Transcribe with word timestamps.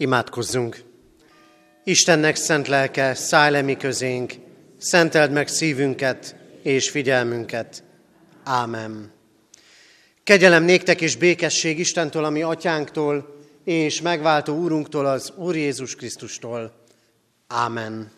Imádkozzunk! 0.00 0.82
Istennek 1.84 2.36
szent 2.36 2.68
lelke, 2.68 3.14
szállj 3.14 3.52
le 3.52 3.62
mi 3.62 3.76
közénk, 3.76 4.32
szenteld 4.78 5.30
meg 5.30 5.48
szívünket 5.48 6.36
és 6.62 6.90
figyelmünket. 6.90 7.82
Ámen. 8.44 9.12
Kegyelem 10.24 10.64
néktek 10.64 11.00
és 11.00 11.16
békesség 11.16 11.78
Istentől, 11.78 12.24
ami 12.24 12.42
atyánktól, 12.42 13.36
és 13.64 14.00
megváltó 14.00 14.56
úrunktól, 14.56 15.06
az 15.06 15.32
Úr 15.36 15.56
Jézus 15.56 15.94
Krisztustól. 15.94 16.84
Ámen. 17.46 18.10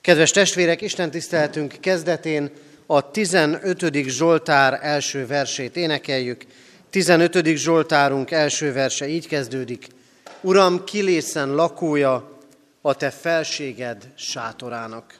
Kedves 0.00 0.30
testvérek, 0.30 0.80
Isten 0.80 1.10
tiszteletünk 1.10 1.74
kezdetén 1.80 2.50
a 2.86 3.10
15. 3.10 4.08
Zsoltár 4.08 4.78
első 4.82 5.26
versét 5.26 5.76
énekeljük. 5.76 6.44
15. 6.90 7.56
Zsoltárunk 7.56 8.30
első 8.30 8.72
verse 8.72 9.08
így 9.08 9.28
kezdődik. 9.28 9.86
Uram, 10.44 10.84
kilészen 10.84 11.54
lakója 11.54 12.38
a 12.80 12.94
te 12.94 13.10
felséged 13.10 14.12
sátorának. 14.16 15.18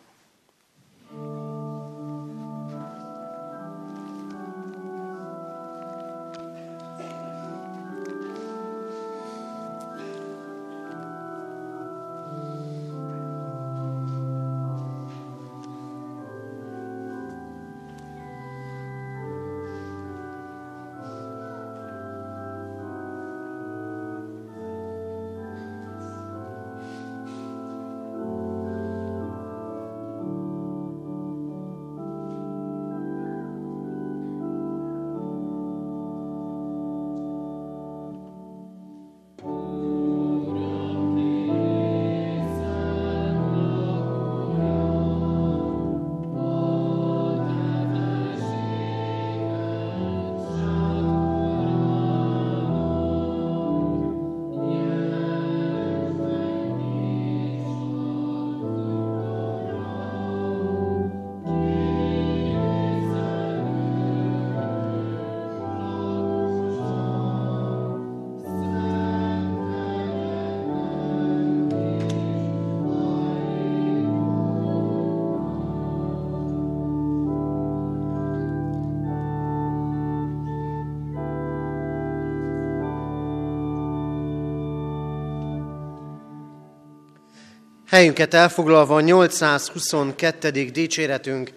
Helyünket 87.93 88.35
elfoglalva 88.35 88.95
a 88.95 89.01
822. 89.01 90.51
dicséretünk 90.51 91.51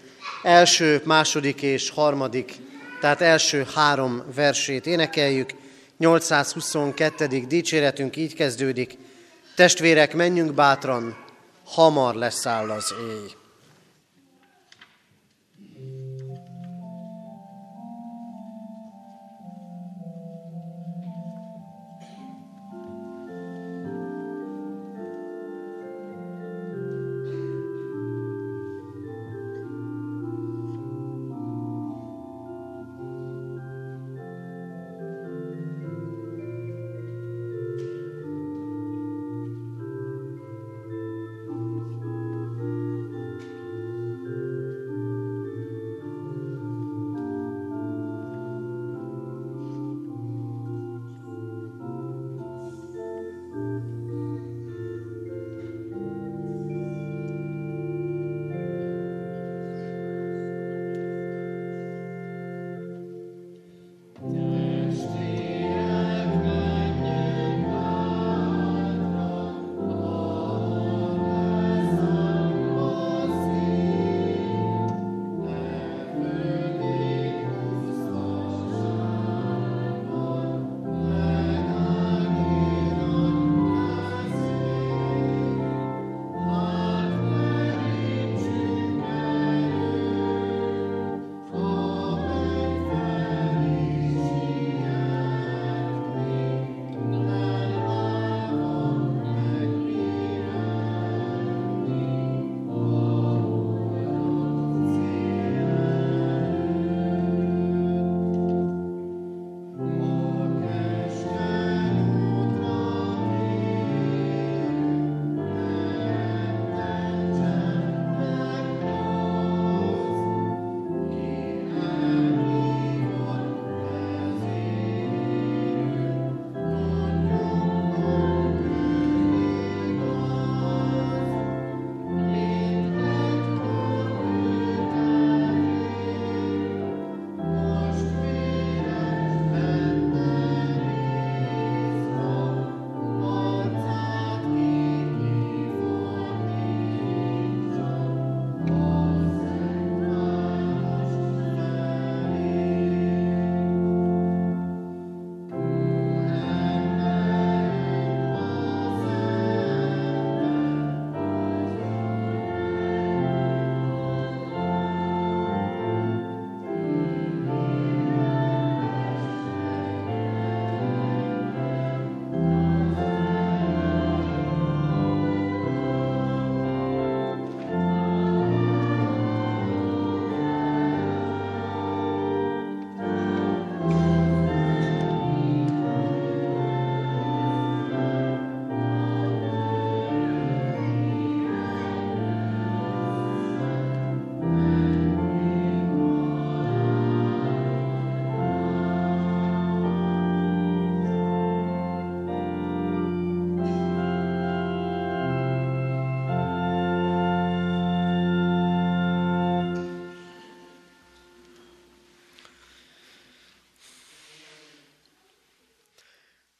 első, 0.43 1.01
második 1.05 1.61
és 1.61 1.89
harmadik, 1.89 2.53
tehát 2.99 3.21
első 3.21 3.65
három 3.75 4.23
versét 4.35 4.85
énekeljük. 4.85 5.49
822. 5.97 7.27
dicséretünk 7.47 8.15
így 8.15 8.33
kezdődik. 8.33 8.97
Testvérek, 9.55 10.13
menjünk 10.13 10.53
bátran, 10.53 11.17
hamar 11.65 12.15
leszáll 12.15 12.69
az 12.69 12.93
éj. 13.09 13.44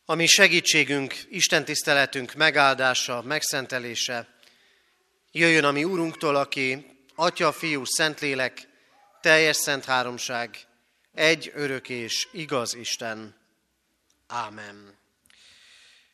Ami 0.08 0.26
segítségünk, 0.26 1.16
Isten 1.30 1.66
tiszteletünk 1.66 2.34
megáldása, 2.34 3.22
megszentelése, 3.22 4.28
jöjjön 5.32 5.64
a 5.64 5.72
mi 5.72 5.84
Úrunktól, 5.84 6.36
aki 6.36 6.86
Atya, 7.16 7.52
Fiú, 7.52 7.86
Szentlélek, 7.86 8.68
teljes 9.22 9.56
szent 9.56 9.86
háromság, 9.86 10.58
egy 11.14 11.52
örök 11.56 11.90
és 11.90 12.28
igaz 12.32 12.76
Isten. 12.76 13.36
Ámen. 14.28 14.98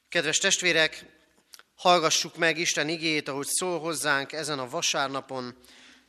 Kedves 0.10 0.38
testvérek, 0.38 1.06
hallgassuk 1.76 2.38
meg 2.38 2.58
Isten 2.58 2.90
igéjét, 2.90 3.28
ahogy 3.28 3.48
szól 3.48 3.80
hozzánk 3.80 4.32
ezen 4.32 4.60
a 4.60 4.70
vasárnapon, 4.70 5.58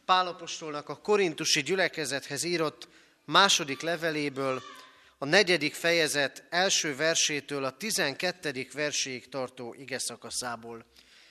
Pálapostolnak 0.05 0.89
a 0.89 1.01
korintusi 1.01 1.63
gyülekezethez 1.63 2.43
írott 2.43 2.89
második 3.25 3.81
leveléből, 3.81 4.63
a 5.23 5.25
negyedik 5.25 5.75
fejezet 5.75 6.45
első 6.51 6.97
versétől 6.97 7.65
a 7.65 7.77
tizenkettedik 7.77 8.73
verséig 8.73 9.29
tartó 9.29 9.75
ige 9.79 9.99
szakaszából. 9.99 10.85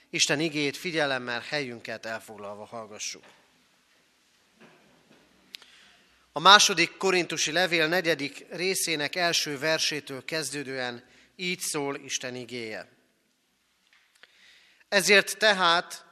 Isten 0.10 0.40
igét 0.40 0.78
figyelemmel 0.78 1.44
helyünket 1.50 2.06
elfoglalva 2.06 2.66
hallgassuk. 2.66 3.24
A 6.32 6.40
második 6.40 6.98
korintusi 6.98 7.52
levél 7.52 7.88
negyedik 7.88 8.46
részének 8.50 9.16
első 9.16 9.58
versétől 9.58 10.26
kezdődően 10.26 11.04
így 11.36 11.60
szól 11.60 11.96
Isten 11.96 12.36
igéje. 12.36 12.88
Ezért 14.90 15.38
tehát, 15.38 16.06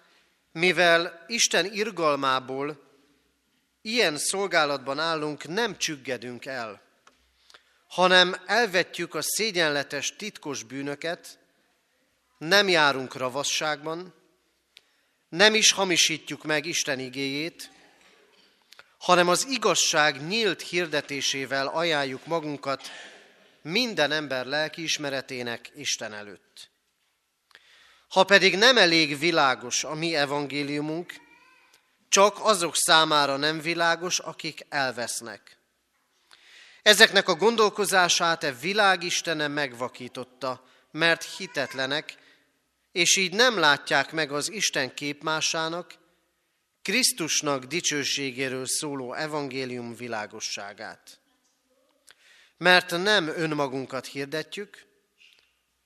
mivel 0.52 1.26
Isten 1.28 1.74
irgalmából 1.74 2.82
ilyen 3.82 4.18
szolgálatban 4.18 5.00
állunk, 5.00 5.48
nem 5.48 5.78
csüggedünk 5.78 6.46
el– 6.46 6.82
hanem 7.90 8.36
elvetjük 8.46 9.16
a 9.16 9.22
szégyenletes 9.22 10.16
titkos 10.16 10.64
bűnöket, 10.64 11.40
nem 12.38 12.68
járunk 12.68 13.16
ravasságban, 13.16 14.14
nem 15.30 15.54
is 15.54 15.72
hamisítjuk 15.72 16.44
meg 16.44 16.66
Isten 16.66 17.00
igéjét, 17.00 17.72
hanem 18.98 19.28
az 19.28 19.48
igazság 19.48 20.28
nyílt 20.28 20.62
hirdetésével 20.62 21.68
ajánljuk 21.68 22.26
magunkat 22.26 22.92
minden 23.62 24.12
ember 24.12 24.46
lelkiismeretének 24.46 25.72
Isten 25.76 26.14
előtt. 26.14 26.70
Ha 28.08 28.24
pedig 28.24 28.58
nem 28.58 28.78
elég 28.78 29.20
világos 29.20 29.84
a 29.84 29.94
mi 29.94 30.16
evangéliumunk, 30.16 31.14
csak 32.10 32.38
azok 32.40 32.76
számára 32.76 33.38
nem 33.38 33.62
világos, 33.62 34.20
akik 34.20 34.66
elvesznek. 34.70 35.59
Ezeknek 36.90 37.28
a 37.28 37.36
gondolkozását 37.36 38.44
e 38.44 38.52
világistene 38.52 39.48
megvakította, 39.48 40.64
mert 40.92 41.36
hitetlenek, 41.38 42.18
és 42.92 43.16
így 43.16 43.34
nem 43.34 43.58
látják 43.58 44.12
meg 44.12 44.32
az 44.32 44.52
Isten 44.52 44.94
képmásának, 44.94 45.94
Krisztusnak 46.82 47.64
dicsőségéről 47.64 48.66
szóló 48.66 49.14
evangélium 49.14 49.96
világosságát. 49.96 51.20
Mert 52.58 52.92
nem 52.92 53.28
önmagunkat 53.28 54.06
hirdetjük, 54.06 54.86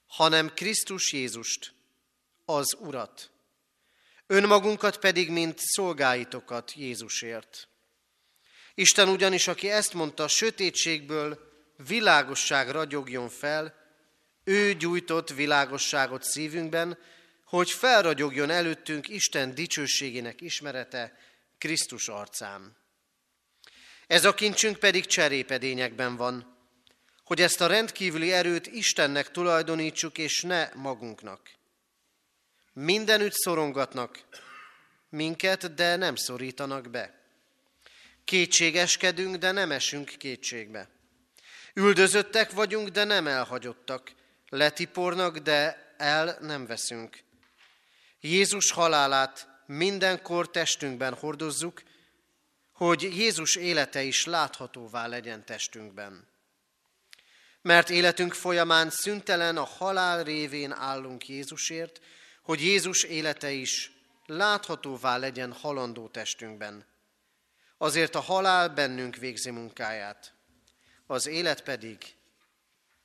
hanem 0.07 0.53
Krisztus 0.53 1.13
Jézust, 1.13 1.73
az 2.45 2.75
Urat. 2.79 3.31
Önmagunkat 4.27 4.97
pedig, 4.97 5.29
mint 5.29 5.59
szolgáitokat 5.59 6.73
Jézusért. 6.73 7.67
Isten 8.75 9.09
ugyanis, 9.09 9.47
aki 9.47 9.69
ezt 9.69 9.93
mondta, 9.93 10.23
a 10.23 10.27
sötétségből 10.27 11.51
világosság 11.87 12.69
ragyogjon 12.69 13.29
fel, 13.29 13.81
ő 14.43 14.73
gyújtott 14.73 15.29
világosságot 15.29 16.23
szívünkben, 16.23 16.97
hogy 17.45 17.71
felragyogjon 17.71 18.49
előttünk 18.49 19.09
Isten 19.09 19.55
dicsőségének 19.55 20.41
ismerete 20.41 21.17
Krisztus 21.57 22.07
arcán. 22.07 22.75
Ez 24.07 24.25
a 24.25 24.33
kincsünk 24.33 24.77
pedig 24.77 25.05
cserépedényekben 25.05 26.15
van, 26.15 26.57
hogy 27.23 27.41
ezt 27.41 27.61
a 27.61 27.67
rendkívüli 27.67 28.31
erőt 28.31 28.67
Istennek 28.67 29.31
tulajdonítsuk, 29.31 30.17
és 30.17 30.41
ne 30.41 30.69
magunknak. 30.75 31.49
Mindenütt 32.73 33.33
szorongatnak 33.33 34.19
minket, 35.09 35.73
de 35.73 35.95
nem 35.95 36.15
szorítanak 36.15 36.89
be. 36.89 37.22
Kétségeskedünk, 38.25 39.35
de 39.35 39.51
nem 39.51 39.71
esünk 39.71 40.15
kétségbe. 40.17 40.89
Üldözöttek 41.73 42.51
vagyunk, 42.51 42.89
de 42.89 43.03
nem 43.03 43.27
elhagyottak. 43.27 44.11
Letipornak, 44.49 45.37
de 45.37 45.93
el 45.97 46.37
nem 46.41 46.65
veszünk. 46.65 47.19
Jézus 48.19 48.71
halálát 48.71 49.47
mindenkor 49.65 50.51
testünkben 50.51 51.13
hordozzuk, 51.13 51.83
hogy 52.71 53.01
Jézus 53.01 53.55
élete 53.55 54.03
is 54.03 54.25
láthatóvá 54.25 55.07
legyen 55.07 55.45
testünkben. 55.45 56.27
Mert 57.61 57.89
életünk 57.89 58.33
folyamán 58.33 58.89
szüntelen 58.89 59.57
a 59.57 59.63
halál 59.63 60.23
révén 60.23 60.71
állunk 60.71 61.27
Jézusért, 61.27 62.01
hogy 62.41 62.61
Jézus 62.61 63.03
élete 63.03 63.51
is 63.51 63.91
láthatóvá 64.25 65.17
legyen 65.17 65.51
halandó 65.51 66.07
testünkben. 66.07 66.85
Azért 67.77 68.15
a 68.15 68.19
halál 68.19 68.69
bennünk 68.69 69.15
végzi 69.15 69.49
munkáját, 69.49 70.33
az 71.07 71.27
élet 71.27 71.63
pedig 71.63 71.97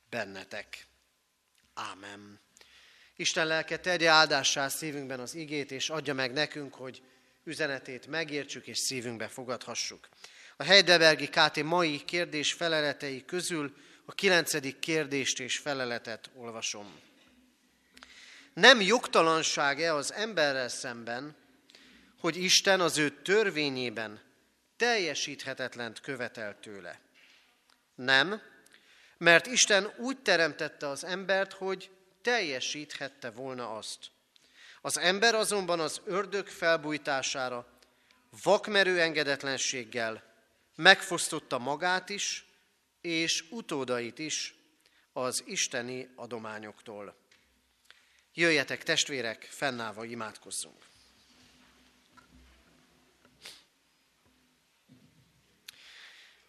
bennetek. 0.09 0.87
Ámen. 1.73 2.39
Isten 3.15 3.47
lelke 3.47 3.77
tegye 3.77 4.09
áldássá 4.09 4.67
szívünkben 4.67 5.19
az 5.19 5.35
igét, 5.35 5.71
és 5.71 5.89
adja 5.89 6.13
meg 6.13 6.31
nekünk, 6.31 6.73
hogy 6.73 7.01
üzenetét 7.43 8.07
megértsük 8.07 8.67
és 8.67 8.77
szívünkbe 8.77 9.27
fogadhassuk. 9.27 10.09
A 10.57 10.63
Heidelbergi 10.63 11.27
KT 11.27 11.63
mai 11.63 12.05
kérdés 12.05 12.53
feleletei 12.53 13.25
közül 13.25 13.75
a 14.05 14.11
kilencedik 14.11 14.79
kérdést 14.79 15.39
és 15.39 15.57
feleletet 15.57 16.29
olvasom. 16.35 16.99
Nem 18.53 18.81
jogtalanság-e 18.81 19.93
az 19.93 20.13
emberrel 20.13 20.69
szemben, 20.69 21.35
hogy 22.19 22.37
Isten 22.37 22.81
az 22.81 22.97
ő 22.97 23.21
törvényében 23.21 24.21
teljesíthetetlent 24.79 25.99
követel 25.99 26.59
tőle. 26.59 26.99
Nem, 27.95 28.41
mert 29.17 29.45
Isten 29.45 29.93
úgy 29.97 30.21
teremtette 30.21 30.87
az 30.87 31.03
embert, 31.03 31.53
hogy 31.53 31.89
teljesíthette 32.21 33.29
volna 33.29 33.75
azt. 33.75 33.99
Az 34.81 34.97
ember 34.97 35.35
azonban 35.35 35.79
az 35.79 36.01
ördög 36.05 36.47
felbújtására, 36.47 37.67
vakmerő 38.43 38.99
engedetlenséggel 38.99 40.23
megfosztotta 40.75 41.57
magát 41.57 42.09
is, 42.09 42.45
és 43.01 43.45
utódait 43.49 44.19
is 44.19 44.55
az 45.13 45.43
isteni 45.45 46.09
adományoktól. 46.15 47.15
Jöjjetek 48.33 48.83
testvérek, 48.83 49.43
fennállva 49.43 50.05
imádkozzunk. 50.05 50.88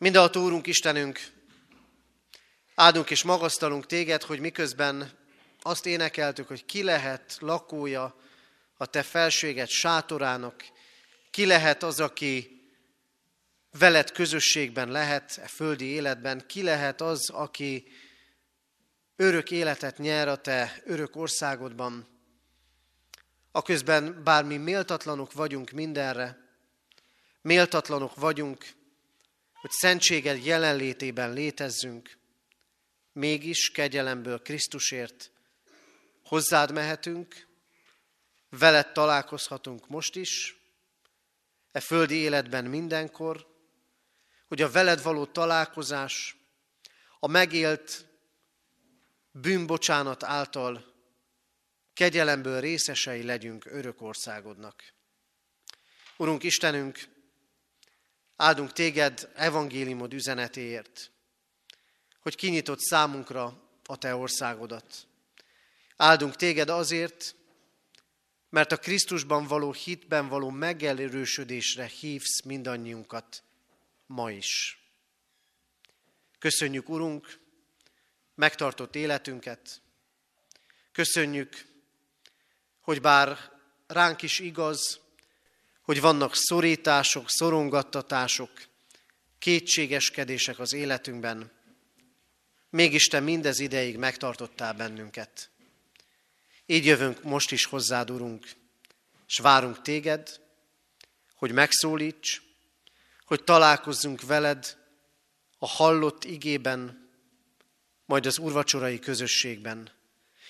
Mindenható 0.01 0.43
Úrunk, 0.45 0.67
Istenünk, 0.67 1.21
áldunk 2.75 3.11
és 3.11 3.23
magasztalunk 3.23 3.87
Téged, 3.87 4.23
hogy 4.23 4.41
miközben 4.41 5.11
azt 5.61 5.87
énekeltük, 5.87 6.49
hogy 6.49 6.65
ki 6.65 6.83
lehet 6.83 7.37
lakója 7.41 8.17
a 8.77 8.87
Te 8.87 9.03
felséget 9.03 9.69
sátorának, 9.69 10.65
ki 11.31 11.47
lehet 11.47 11.83
az, 11.83 12.01
aki 12.01 12.63
veled 13.79 14.13
közösségben 14.13 14.91
lehet, 14.91 15.39
e 15.43 15.47
földi 15.47 15.85
életben, 15.85 16.47
ki 16.47 16.63
lehet 16.63 17.01
az, 17.01 17.31
aki 17.31 17.87
örök 19.17 19.51
életet 19.51 19.99
nyer 19.99 20.29
a 20.29 20.37
Te 20.37 20.83
örök 20.85 21.17
országodban, 21.17 22.09
aközben 23.53 24.25
bármi 24.25 24.57
méltatlanok 24.57 25.33
vagyunk 25.33 25.71
mindenre, 25.71 26.39
méltatlanok 27.43 28.15
vagyunk 28.15 28.79
hogy 29.61 29.71
szentséged 29.71 30.45
jelenlétében 30.45 31.33
létezzünk, 31.33 32.19
mégis 33.13 33.71
kegyelemből 33.71 34.43
Krisztusért 34.43 35.31
hozzád 36.25 36.73
mehetünk, 36.73 37.47
veled 38.49 38.93
találkozhatunk 38.93 39.89
most 39.89 40.17
is, 40.17 40.61
e 41.73 41.81
földi 41.81 42.15
életben 42.15 42.65
mindenkor, 42.65 43.47
hogy 44.49 44.63
a 44.63 44.71
veled 44.71 45.03
való 45.03 45.27
találkozás, 45.27 46.37
a 47.19 47.27
megélt 47.27 48.07
bűnbocsánat 49.31 50.23
által 50.23 50.95
kegyelemből 51.93 52.61
részesei 52.61 53.23
legyünk 53.23 53.65
örök 53.65 54.03
országodnak. 54.03 54.83
Urunk 56.17 56.43
Istenünk, 56.43 57.09
Áldunk 58.41 58.73
téged 58.73 59.31
evangéliumod 59.35 60.13
üzenetéért, 60.13 61.11
hogy 62.21 62.35
kinyitott 62.35 62.81
számunkra 62.81 63.63
a 63.85 63.97
te 63.97 64.15
országodat. 64.15 65.07
Áldunk 65.97 66.37
téged 66.37 66.69
azért, 66.69 67.35
mert 68.49 68.73
a 68.73 68.77
Krisztusban 68.77 69.47
való 69.47 69.73
hitben 69.73 70.29
való 70.29 70.51
megerősödésre 70.51 71.85
hívsz 71.85 72.43
mindannyiunkat 72.45 73.43
ma 74.07 74.31
is. 74.31 74.79
Köszönjük, 76.39 76.89
Urunk, 76.89 77.39
megtartott 78.35 78.95
életünket. 78.95 79.83
Köszönjük, 80.93 81.67
hogy 82.81 83.01
bár 83.01 83.39
ránk 83.87 84.23
is 84.23 84.39
igaz, 84.39 85.01
hogy 85.91 86.01
vannak 86.01 86.35
szorítások, 86.35 87.31
szorongattatások, 87.31 88.51
kétségeskedések 89.39 90.59
az 90.59 90.73
életünkben, 90.73 91.51
mégis 92.69 93.07
Te 93.07 93.21
mindez 93.21 93.59
ideig 93.59 93.97
megtartottál 93.97 94.73
bennünket. 94.73 95.51
Így 96.67 96.85
jövünk 96.85 97.23
most 97.23 97.53
is 97.53 97.65
hozzád, 97.65 98.11
Urunk, 98.11 98.51
és 99.29 99.39
várunk 99.39 99.83
Téged, 99.83 100.41
hogy 101.35 101.53
megszólíts, 101.53 102.43
hogy 103.25 103.45
találkozzunk 103.45 104.23
veled 104.23 104.77
a 105.59 105.67
hallott 105.67 106.25
igében, 106.25 107.11
majd 108.05 108.27
az 108.27 108.39
urvacsorai 108.39 108.99
közösségben, 108.99 109.93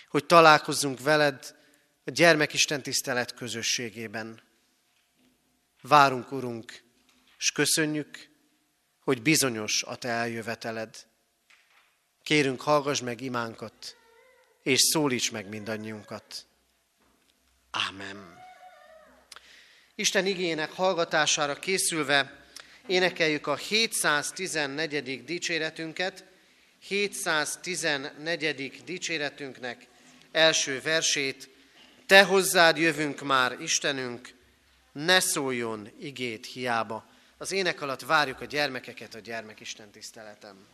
hogy 0.09 0.27
találkozzunk 0.27 1.01
veled 1.01 1.57
a 2.05 2.11
gyermekisten 2.11 2.83
tisztelet 2.83 3.35
közösségében. 3.35 4.49
Várunk, 5.81 6.33
Urunk, 6.33 6.83
és 7.39 7.53
köszönjük, 7.53 8.29
hogy 9.01 9.23
bizonyos 9.23 9.83
a 9.83 9.97
Te 9.97 10.09
eljöveteled. 10.09 11.07
Kérünk, 12.23 12.61
hallgass 12.61 13.01
meg 13.01 13.21
imánkat, 13.21 13.97
és 14.63 14.81
szólíts 14.81 15.33
meg 15.33 15.49
mindannyiunkat. 15.49 16.47
Ámen. 17.71 18.39
Isten 19.95 20.27
igének 20.27 20.73
hallgatására 20.73 21.59
készülve 21.59 22.45
énekeljük 22.87 23.47
a 23.47 23.57
714. 23.57 25.25
dicséretünket, 25.25 26.25
714. 26.79 28.83
dicséretünknek 28.85 29.87
első 30.33 30.81
versét, 30.81 31.49
Te 32.07 32.25
hozzád 32.25 32.77
jövünk 32.77 33.21
már, 33.21 33.61
Istenünk, 33.61 34.39
ne 34.93 35.21
szóljon 35.21 35.89
igét 35.99 36.47
hiába. 36.47 37.05
Az 37.39 37.53
ének 37.53 37.81
alatt 37.81 38.01
várjuk 38.01 38.41
a 38.41 38.45
gyermekeket 38.45 39.15
a 39.15 39.19
gyermekisten 39.19 39.91
tiszteletem. 39.91 40.67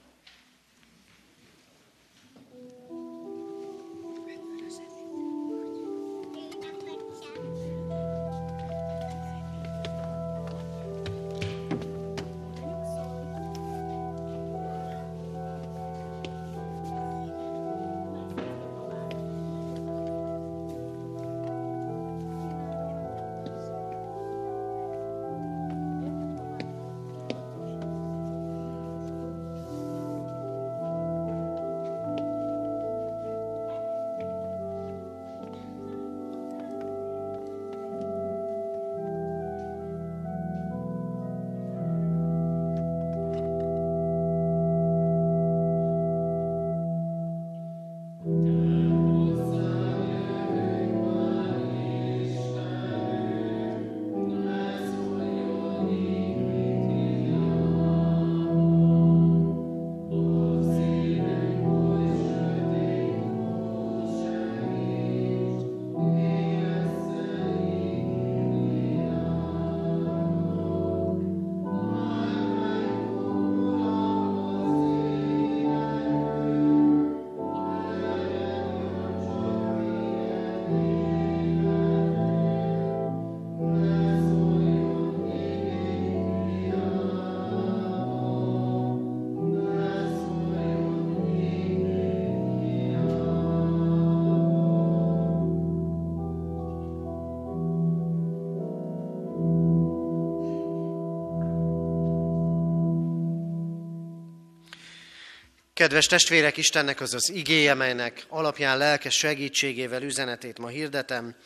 Kedves 105.76 106.06
testvérek, 106.06 106.56
Istennek 106.56 107.00
az 107.00 107.14
az 107.14 107.30
igéje, 107.30 107.74
melynek 107.74 108.24
alapján 108.28 108.78
lelkes 108.78 109.14
segítségével 109.14 110.02
üzenetét 110.02 110.58
ma 110.58 110.68
hirdetem, 110.68 111.36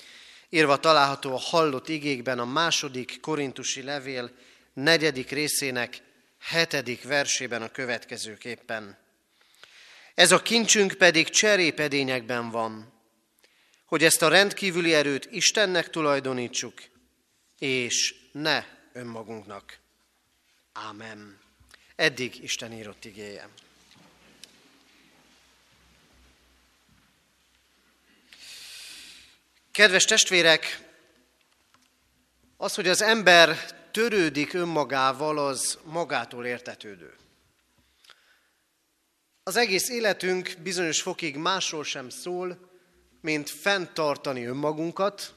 írva 0.49 0.77
található 0.77 1.35
a 1.35 1.39
hallott 1.39 1.89
igékben 1.89 2.39
a 2.39 2.45
második 2.45 3.21
korintusi 3.21 3.83
levél 3.83 4.31
negyedik 4.73 5.31
részének 5.31 6.03
hetedik 6.41 7.05
versében 7.05 7.63
a 7.63 7.71
következőképpen. 7.71 8.99
Ez 10.15 10.33
a 10.33 10.43
kincsünk 10.43 10.93
pedig 10.93 11.29
cserépedényekben 11.29 12.51
van, 12.51 12.93
hogy 13.85 14.05
ezt 14.05 14.23
a 14.23 14.29
rendkívüli 14.29 14.95
erőt 14.95 15.29
Istennek 15.31 15.91
tulajdonítsuk, 15.91 16.83
és 17.59 18.15
ne 18.33 18.65
önmagunknak. 18.93 19.79
Ámen. 20.73 21.39
Eddig 21.97 22.43
Isten 22.43 22.73
írott 22.73 23.05
igéje. 23.05 23.49
Kedves 29.81 30.05
testvérek, 30.05 30.79
az, 32.57 32.75
hogy 32.75 32.89
az 32.89 33.03
ember 33.03 33.73
törődik 33.91 34.53
önmagával, 34.53 35.39
az 35.39 35.79
magától 35.85 36.47
értetődő. 36.47 37.15
Az 39.43 39.57
egész 39.57 39.89
életünk 39.89 40.55
bizonyos 40.63 41.03
fokig 41.03 41.37
másról 41.37 41.85
sem 41.85 42.09
szól, 42.09 42.71
mint 43.21 43.51
fenntartani 43.51 44.45
önmagunkat, 44.45 45.35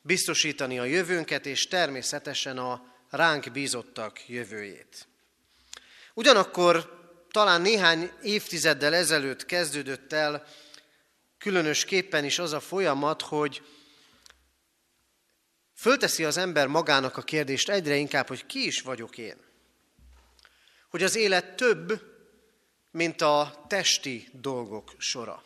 biztosítani 0.00 0.78
a 0.78 0.84
jövőnket, 0.84 1.46
és 1.46 1.68
természetesen 1.68 2.58
a 2.58 2.94
ránk 3.10 3.52
bízottak 3.52 4.28
jövőjét. 4.28 5.08
Ugyanakkor 6.14 7.00
talán 7.30 7.60
néhány 7.60 8.10
évtizeddel 8.22 8.94
ezelőtt 8.94 9.46
kezdődött 9.46 10.12
el 10.12 10.46
különösképpen 11.42 12.24
is 12.24 12.38
az 12.38 12.52
a 12.52 12.60
folyamat, 12.60 13.22
hogy 13.22 13.62
fölteszi 15.74 16.24
az 16.24 16.36
ember 16.36 16.66
magának 16.66 17.16
a 17.16 17.22
kérdést 17.22 17.68
egyre 17.68 17.96
inkább, 17.96 18.28
hogy 18.28 18.46
ki 18.46 18.66
is 18.66 18.80
vagyok 18.80 19.18
én. 19.18 19.36
Hogy 20.90 21.02
az 21.02 21.16
élet 21.16 21.54
több, 21.54 22.02
mint 22.90 23.20
a 23.20 23.64
testi 23.68 24.28
dolgok 24.32 24.92
sora. 24.98 25.42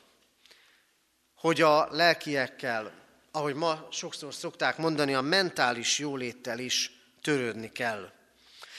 Hogy 1.34 1.60
a 1.60 1.88
lelkiekkel, 1.90 2.92
ahogy 3.30 3.54
ma 3.54 3.88
sokszor 3.90 4.34
szokták 4.34 4.76
mondani, 4.76 5.14
a 5.14 5.20
mentális 5.20 5.98
jóléttel 5.98 6.58
is 6.58 6.90
törődni 7.22 7.72
kell. 7.72 8.12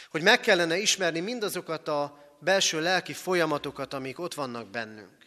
Hogy 0.10 0.22
meg 0.22 0.40
kellene 0.40 0.78
ismerni 0.78 1.20
mindazokat 1.20 1.88
a 1.88 2.36
belső 2.40 2.82
lelki 2.82 3.14
folyamatokat, 3.14 3.94
amik 3.94 4.20
ott 4.20 4.34
vannak 4.34 4.68
bennünk 4.68 5.27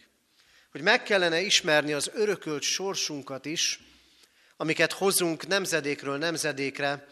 hogy 0.71 0.81
meg 0.81 1.03
kellene 1.03 1.41
ismerni 1.41 1.93
az 1.93 2.11
örökölt 2.13 2.61
sorsunkat 2.61 3.45
is, 3.45 3.79
amiket 4.57 4.91
hozunk 4.91 5.47
nemzedékről 5.47 6.17
nemzedékre 6.17 7.07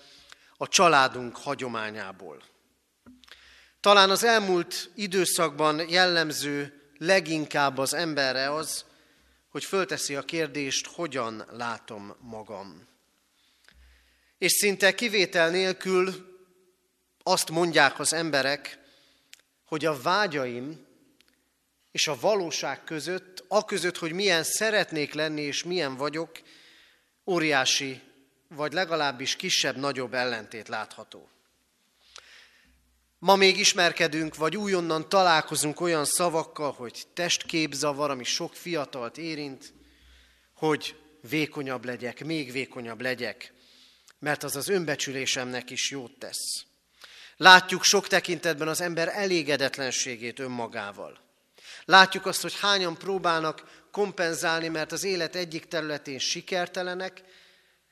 a 0.58 0.68
családunk 0.68 1.38
hagyományából. 1.38 2.44
Talán 3.80 4.10
az 4.10 4.24
elmúlt 4.24 4.92
időszakban 4.96 5.90
jellemző 5.90 6.82
leginkább 6.98 7.78
az 7.78 7.94
emberre 7.94 8.54
az, 8.54 8.86
hogy 9.50 9.64
fölteszi 9.64 10.16
a 10.16 10.22
kérdést, 10.22 10.88
hogyan 10.88 11.46
látom 11.52 12.16
magam. 12.20 12.88
És 14.38 14.52
szinte 14.52 14.96
kivétel 14.96 15.50
nélkül 15.50 16.28
azt 17.24 17.50
mondják 17.50 18.00
az 18.00 18.14
emberek, 18.14 18.80
hogy 19.66 19.86
a 19.86 20.02
vágyaim 20.02 20.88
és 21.92 22.08
a 22.08 22.20
valóság 22.20 22.84
között, 22.84 23.44
a 23.48 23.66
között, 23.66 23.98
hogy 23.98 24.12
milyen 24.12 24.44
szeretnék 24.44 25.14
lenni 25.14 25.42
és 25.42 25.64
milyen 25.64 25.96
vagyok, 25.96 26.42
óriási, 27.26 28.02
vagy 28.48 28.74
legalábbis 28.74 29.36
kisebb-nagyobb 29.36 30.14
ellentét 30.14 30.68
látható. 30.68 31.30
Ma 33.20 33.36
még 33.36 33.58
ismerkedünk, 33.58 34.36
vagy 34.36 34.58
újonnan 34.58 35.10
találkozunk 35.10 35.80
olyan 35.80 36.06
szavakkal, 36.06 36.72
hogy 36.72 37.04
testképzavar, 37.14 38.10
ami 38.10 38.24
sok 38.24 38.56
fiatalt 38.56 39.18
érint, 39.18 39.74
hogy 40.54 40.96
vékonyabb 41.30 41.86
legyek, 41.86 42.24
még 42.24 42.52
vékonyabb 42.52 43.02
legyek, 43.02 43.54
mert 44.20 44.44
az 44.44 44.56
az 44.56 44.68
önbecsülésemnek 44.68 45.70
is 45.70 45.92
jót 45.92 46.20
tesz. 46.20 46.66
Látjuk 47.38 47.84
sok 47.84 48.08
tekintetben 48.08 48.68
az 48.68 48.82
ember 48.82 49.08
elégedetlenségét 49.08 50.40
önmagával. 50.40 51.29
Látjuk 51.90 52.26
azt, 52.26 52.42
hogy 52.42 52.60
hányan 52.60 52.98
próbálnak 52.98 53.84
kompenzálni, 53.92 54.68
mert 54.68 54.92
az 54.92 55.04
élet 55.04 55.36
egyik 55.36 55.66
területén 55.68 56.20
sikertelenek, 56.20 57.24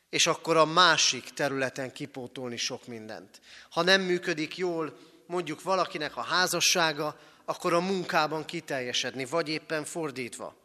és 0.10 0.28
akkor 0.28 0.58
a 0.58 0.66
másik 0.66 1.30
területen 1.34 1.92
kipótolni 1.92 2.58
sok 2.58 2.88
mindent. 2.88 3.42
Ha 3.70 3.82
nem 3.82 4.02
működik 4.02 4.58
jól 4.58 4.98
mondjuk 5.26 5.62
valakinek 5.62 6.18
a 6.18 6.22
házassága, 6.22 7.20
akkor 7.46 7.74
a 7.74 7.80
munkában 7.80 8.46
kiteljesedni, 8.46 9.26
vagy 9.26 9.50
éppen 9.50 9.86
fordítva. 9.86 10.56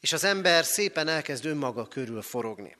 És 0.00 0.12
az 0.12 0.24
ember 0.24 0.64
szépen 0.64 1.08
elkezd 1.08 1.44
önmaga 1.44 1.88
körül 1.88 2.22
forogni. 2.22 2.76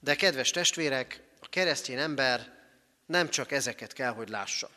De 0.00 0.14
kedves 0.14 0.50
testvérek, 0.50 1.22
a 1.40 1.48
keresztény 1.48 1.98
ember 1.98 2.58
nem 3.06 3.28
csak 3.28 3.52
ezeket 3.52 3.92
kell, 3.92 4.12
hogy 4.12 4.28
lássa. 4.28 4.70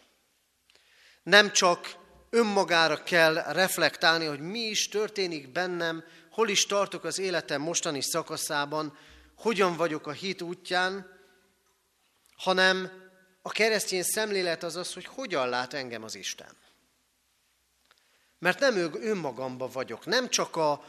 Nem 1.23 1.51
csak 1.51 1.99
önmagára 2.31 3.03
kell 3.03 3.33
reflektálni, 3.33 4.25
hogy 4.25 4.39
mi 4.39 4.59
is 4.59 4.87
történik 4.87 5.51
bennem, 5.51 6.03
hol 6.31 6.49
is 6.49 6.65
tartok 6.65 7.03
az 7.03 7.19
életem 7.19 7.61
mostani 7.61 8.01
szakaszában, 8.01 8.97
hogyan 9.37 9.75
vagyok 9.75 10.07
a 10.07 10.11
hit 10.11 10.41
útján, 10.41 11.19
hanem 12.35 12.91
a 13.41 13.49
keresztény 13.49 14.03
szemlélet 14.03 14.63
az 14.63 14.75
az, 14.75 14.93
hogy 14.93 15.05
hogyan 15.05 15.49
lát 15.49 15.73
engem 15.73 16.03
az 16.03 16.15
Isten. 16.15 16.57
Mert 18.39 18.59
nem 18.59 18.75
ő, 18.75 18.89
önmagamba 18.93 19.67
vagyok, 19.67 20.05
nem 20.05 20.29
csak 20.29 20.55
a, 20.55 20.83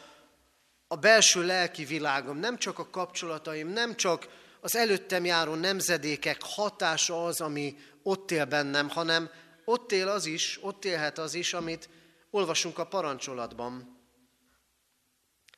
a 0.87 0.97
belső 0.97 1.47
lelki 1.47 1.85
világom, 1.85 2.39
nem 2.39 2.59
csak 2.59 2.79
a 2.79 2.91
kapcsolataim, 2.91 3.69
nem 3.69 3.97
csak 3.97 4.29
az 4.61 4.77
előttem 4.77 5.25
járó 5.25 5.55
nemzedékek 5.55 6.43
hatása 6.43 7.25
az, 7.25 7.41
ami 7.41 7.79
ott 8.03 8.31
él 8.31 8.45
bennem, 8.45 8.89
hanem 8.89 9.31
ott 9.73 9.93
él 9.93 10.09
az 10.09 10.27
is, 10.27 10.59
ott 10.63 10.85
élhet 10.85 11.19
az 11.19 11.35
is, 11.35 11.53
amit 11.53 11.89
olvasunk 12.31 12.79
a 12.79 12.87
parancsolatban. 12.87 14.01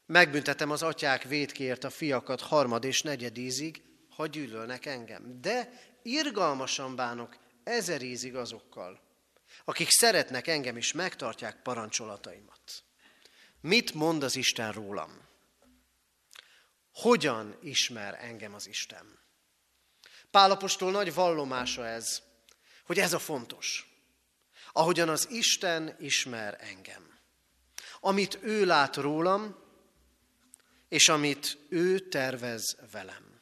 Megbüntetem 0.07 0.70
az 0.70 0.83
atyák 0.83 1.22
védkért 1.22 1.85
a 1.85 1.90
fiakat 1.90 2.40
harmad 2.40 2.85
és 2.85 3.03
negyedízig, 3.03 3.83
ha 4.16 4.27
gyűlölnek 4.27 4.87
engem. 4.87 5.40
De 5.40 5.83
irgalmasan 6.03 6.96
bánok 6.96 7.37
ezer 7.64 8.03
ízig 8.03 8.37
azokkal, 8.37 9.00
akik 9.64 9.90
szeretnek 9.90 10.46
engem 10.46 10.77
és 10.77 10.92
megtartják 10.92 11.62
parancsolataimat. 11.62 12.85
Mit 13.61 13.94
mond 13.94 14.22
az 14.22 14.37
Isten 14.37 14.72
rólam? 14.72 15.29
Hogyan 16.92 17.59
ismer 17.62 18.18
engem 18.20 18.55
az 18.55 18.68
Isten? 18.68 19.18
Pálapostól 20.31 20.90
nagy 20.90 21.14
vallomása 21.14 21.87
ez, 21.87 22.22
hogy 22.85 22.98
ez 22.98 23.12
a 23.12 23.18
fontos. 23.18 23.93
Ahogyan 24.76 25.08
az 25.08 25.26
Isten 25.30 25.96
ismer 25.98 26.58
engem. 26.60 27.18
Amit 28.00 28.38
ő 28.42 28.64
lát 28.64 28.96
rólam, 28.96 29.56
és 30.88 31.08
amit 31.08 31.58
ő 31.68 31.98
tervez 31.98 32.76
velem. 32.92 33.40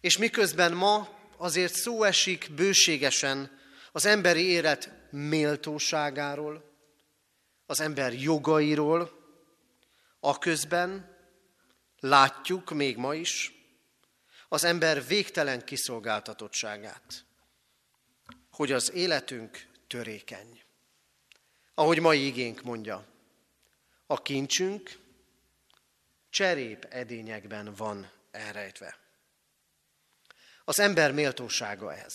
És 0.00 0.18
miközben 0.18 0.72
ma 0.72 1.08
azért 1.36 1.74
szó 1.74 2.02
esik 2.02 2.50
bőségesen 2.54 3.58
az 3.92 4.04
emberi 4.04 4.42
élet 4.42 4.90
méltóságáról, 5.10 6.74
az 7.66 7.80
ember 7.80 8.12
jogairól, 8.12 9.18
a 10.20 10.38
közben 10.38 11.16
látjuk 12.00 12.70
még 12.70 12.96
ma 12.96 13.14
is 13.14 13.52
az 14.48 14.64
ember 14.64 15.06
végtelen 15.06 15.64
kiszolgáltatottságát, 15.64 17.24
hogy 18.50 18.72
az 18.72 18.92
életünk 18.92 19.68
törékeny. 19.90 20.62
Ahogy 21.74 22.00
mai 22.00 22.26
igénk 22.26 22.62
mondja, 22.62 23.06
a 24.06 24.22
kincsünk 24.22 24.98
cserép 26.30 26.86
edényekben 26.90 27.74
van 27.74 28.10
elrejtve. 28.30 28.98
Az 30.64 30.78
ember 30.78 31.12
méltósága 31.12 31.94
ez, 31.94 32.14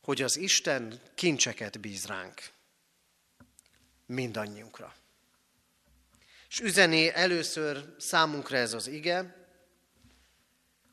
hogy 0.00 0.22
az 0.22 0.36
Isten 0.36 1.00
kincseket 1.14 1.80
bíz 1.80 2.06
ránk, 2.06 2.42
mindannyiunkra. 4.06 4.94
És 6.48 6.60
üzené 6.60 7.08
először 7.08 7.94
számunkra 7.98 8.56
ez 8.56 8.72
az 8.72 8.86
ige, 8.86 9.46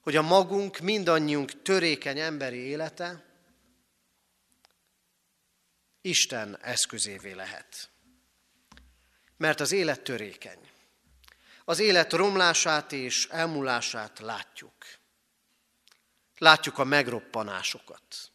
hogy 0.01 0.15
a 0.15 0.21
magunk, 0.21 0.79
mindannyiunk 0.79 1.61
törékeny 1.61 2.19
emberi 2.19 2.57
élete 2.57 3.25
Isten 6.05 6.57
eszközévé 6.61 7.31
lehet. 7.31 7.89
Mert 9.37 9.59
az 9.59 9.71
élet 9.71 10.01
törékeny. 10.01 10.69
Az 11.63 11.79
élet 11.79 12.13
romlását 12.13 12.91
és 12.91 13.27
elmúlását 13.27 14.19
látjuk. 14.19 14.73
Látjuk 16.37 16.77
a 16.77 16.83
megroppanásokat. 16.83 18.31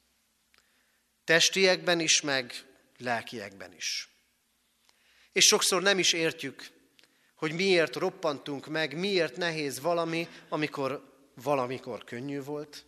Testiekben 1.24 2.00
is, 2.00 2.20
meg 2.20 2.54
lelkiekben 2.98 3.72
is. 3.74 4.08
És 5.32 5.46
sokszor 5.46 5.82
nem 5.82 5.98
is 5.98 6.12
értjük, 6.12 6.66
hogy 7.34 7.52
miért 7.52 7.96
roppantunk 7.96 8.66
meg, 8.66 8.98
miért 8.98 9.36
nehéz 9.36 9.80
valami, 9.80 10.28
amikor 10.48 11.20
valamikor 11.34 12.04
könnyű 12.04 12.42
volt, 12.42 12.84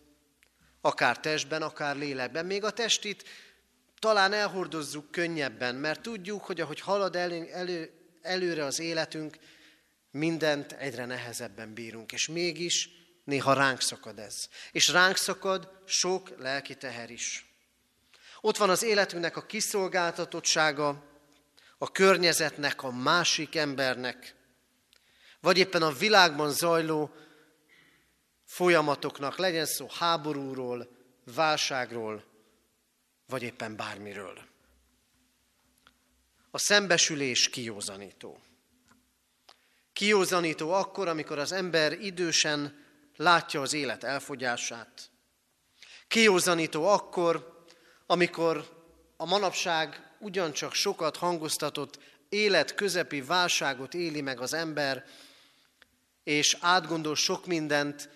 akár 0.81 1.19
testben, 1.19 1.61
akár 1.61 1.95
lélekben. 1.95 2.45
Még 2.45 2.63
a 2.63 2.71
testit 2.71 3.23
talán 4.03 4.33
elhordozzuk 4.33 5.11
könnyebben, 5.11 5.75
mert 5.75 6.01
tudjuk, 6.01 6.43
hogy 6.43 6.61
ahogy 6.61 6.79
halad 6.79 7.15
elő, 7.15 7.49
elő, 7.51 7.91
előre 8.21 8.65
az 8.65 8.79
életünk, 8.79 9.37
mindent 10.11 10.71
egyre 10.71 11.05
nehezebben 11.05 11.73
bírunk, 11.73 12.11
és 12.11 12.27
mégis 12.27 12.89
Néha 13.23 13.53
ránk 13.53 13.81
szakad 13.81 14.19
ez. 14.19 14.49
És 14.71 14.87
ránk 14.87 15.15
szakad 15.15 15.69
sok 15.85 16.39
lelki 16.39 16.75
teher 16.75 17.09
is. 17.11 17.45
Ott 18.41 18.57
van 18.57 18.69
az 18.69 18.83
életünknek 18.83 19.37
a 19.37 19.45
kiszolgáltatottsága, 19.45 21.03
a 21.77 21.91
környezetnek, 21.91 22.83
a 22.83 22.91
másik 22.91 23.55
embernek, 23.55 24.35
vagy 25.39 25.57
éppen 25.57 25.81
a 25.81 25.91
világban 25.91 26.51
zajló 26.51 27.11
folyamatoknak, 28.45 29.37
legyen 29.37 29.65
szó 29.65 29.87
háborúról, 29.99 30.87
válságról, 31.35 32.32
vagy 33.27 33.43
éppen 33.43 33.75
bármiről. 33.75 34.39
A 36.51 36.57
szembesülés 36.57 37.49
kiózanító. 37.49 38.39
Kiózanító 39.93 40.71
akkor, 40.71 41.07
amikor 41.07 41.39
az 41.39 41.51
ember 41.51 41.91
idősen 41.91 42.85
látja 43.15 43.61
az 43.61 43.73
élet 43.73 44.03
elfogyását. 44.03 45.09
Kiózanító 46.07 46.87
akkor, 46.87 47.63
amikor 48.05 48.83
a 49.17 49.25
manapság 49.25 50.11
ugyancsak 50.19 50.73
sokat 50.73 51.17
hangoztatott 51.17 51.99
élet 52.29 52.75
közepi 52.75 53.21
válságot 53.21 53.93
éli 53.93 54.21
meg 54.21 54.41
az 54.41 54.53
ember, 54.53 55.05
és 56.23 56.57
átgondol 56.59 57.15
sok 57.15 57.45
mindent, 57.45 58.09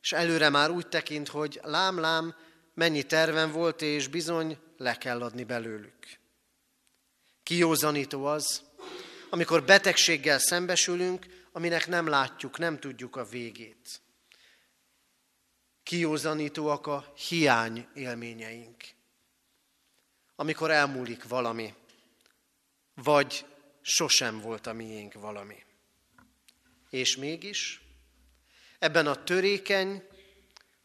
és 0.00 0.12
előre 0.12 0.48
már 0.48 0.70
úgy 0.70 0.88
tekint, 0.88 1.28
hogy 1.28 1.60
lám-lám, 1.62 2.34
mennyi 2.80 3.02
terven 3.02 3.52
volt, 3.52 3.82
és 3.82 4.08
bizony 4.08 4.58
le 4.76 4.94
kell 4.94 5.22
adni 5.22 5.44
belőlük. 5.44 6.18
Kiózanító 7.42 8.24
az, 8.24 8.62
amikor 9.30 9.64
betegséggel 9.64 10.38
szembesülünk, 10.38 11.26
aminek 11.52 11.86
nem 11.86 12.06
látjuk, 12.06 12.58
nem 12.58 12.78
tudjuk 12.78 13.16
a 13.16 13.24
végét 13.24 14.00
kiózanítóak 15.90 16.86
a 16.86 17.12
hiány 17.28 17.86
élményeink. 17.94 18.84
amikor 20.34 20.70
elmúlik 20.70 21.28
valami, 21.28 21.74
vagy 22.94 23.46
sosem 23.80 24.40
volt 24.40 24.66
a 24.66 24.72
miénk 24.72 25.12
valami. 25.12 25.64
És 26.90 27.16
mégis 27.16 27.80
ebben 28.78 29.06
a 29.06 29.24
törékeny, 29.24 30.08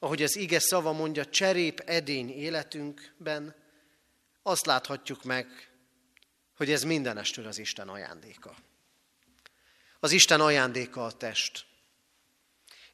ahogy 0.06 0.24
az 0.24 0.36
ige 0.36 0.60
szava 0.60 0.91
mondja, 0.91 1.26
cserép 1.26 1.80
edény 1.80 2.30
életünkben, 2.30 3.56
azt 4.44 4.65
láthatjuk 4.65 5.24
meg, 5.24 5.70
hogy 6.56 6.72
ez 6.72 6.84
mindenestől 6.84 7.48
az 7.48 7.58
Isten 7.58 7.89
ajándéka. 7.89 8.56
Az 10.00 10.12
Isten 10.12 10.41
ajándéka 10.41 11.06
a 11.06 11.12
test, 11.12 11.65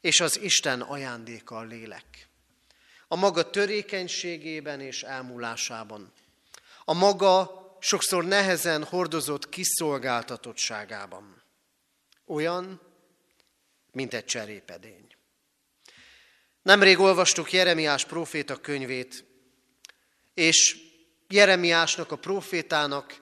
és 0.02 0.20
az 0.20 0.40
Isten 0.40 0.82
ajándéka 0.82 1.58
a 1.58 1.64
lélek. 1.64 2.28
A 3.08 3.16
maga 3.16 3.50
törékenységében 3.50 4.82
és 4.82 5.04
elmúlásában. 5.04 6.12
A 6.86 6.94
maga 6.94 7.62
sokszor 7.80 8.26
nehezen 8.26 8.84
hordozott 8.84 9.50
kiszolgáltatottságában. 9.50 11.44
Olyan, 12.26 12.82
mint 13.92 14.14
egy 14.14 14.26
cserépedény. 14.26 15.11
Nemrég 16.62 17.00
olvastuk 17.00 17.52
Jeremiás 17.52 18.06
próféta 18.06 18.56
könyvét, 18.56 19.26
és 20.34 20.78
Jeremiásnak, 21.28 22.12
a 22.12 22.16
profétának 22.16 23.22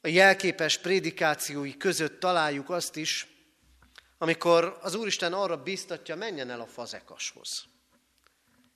a 0.00 0.08
jelképes 0.08 0.78
prédikációi 0.78 1.76
között 1.76 2.20
találjuk 2.20 2.70
azt 2.70 2.96
is, 2.96 3.26
amikor 4.18 4.78
az 4.80 4.94
Úristen 4.94 5.32
arra 5.32 5.62
biztatja, 5.62 6.16
menjen 6.16 6.50
el 6.50 6.60
a 6.60 6.66
fazekashoz, 6.66 7.64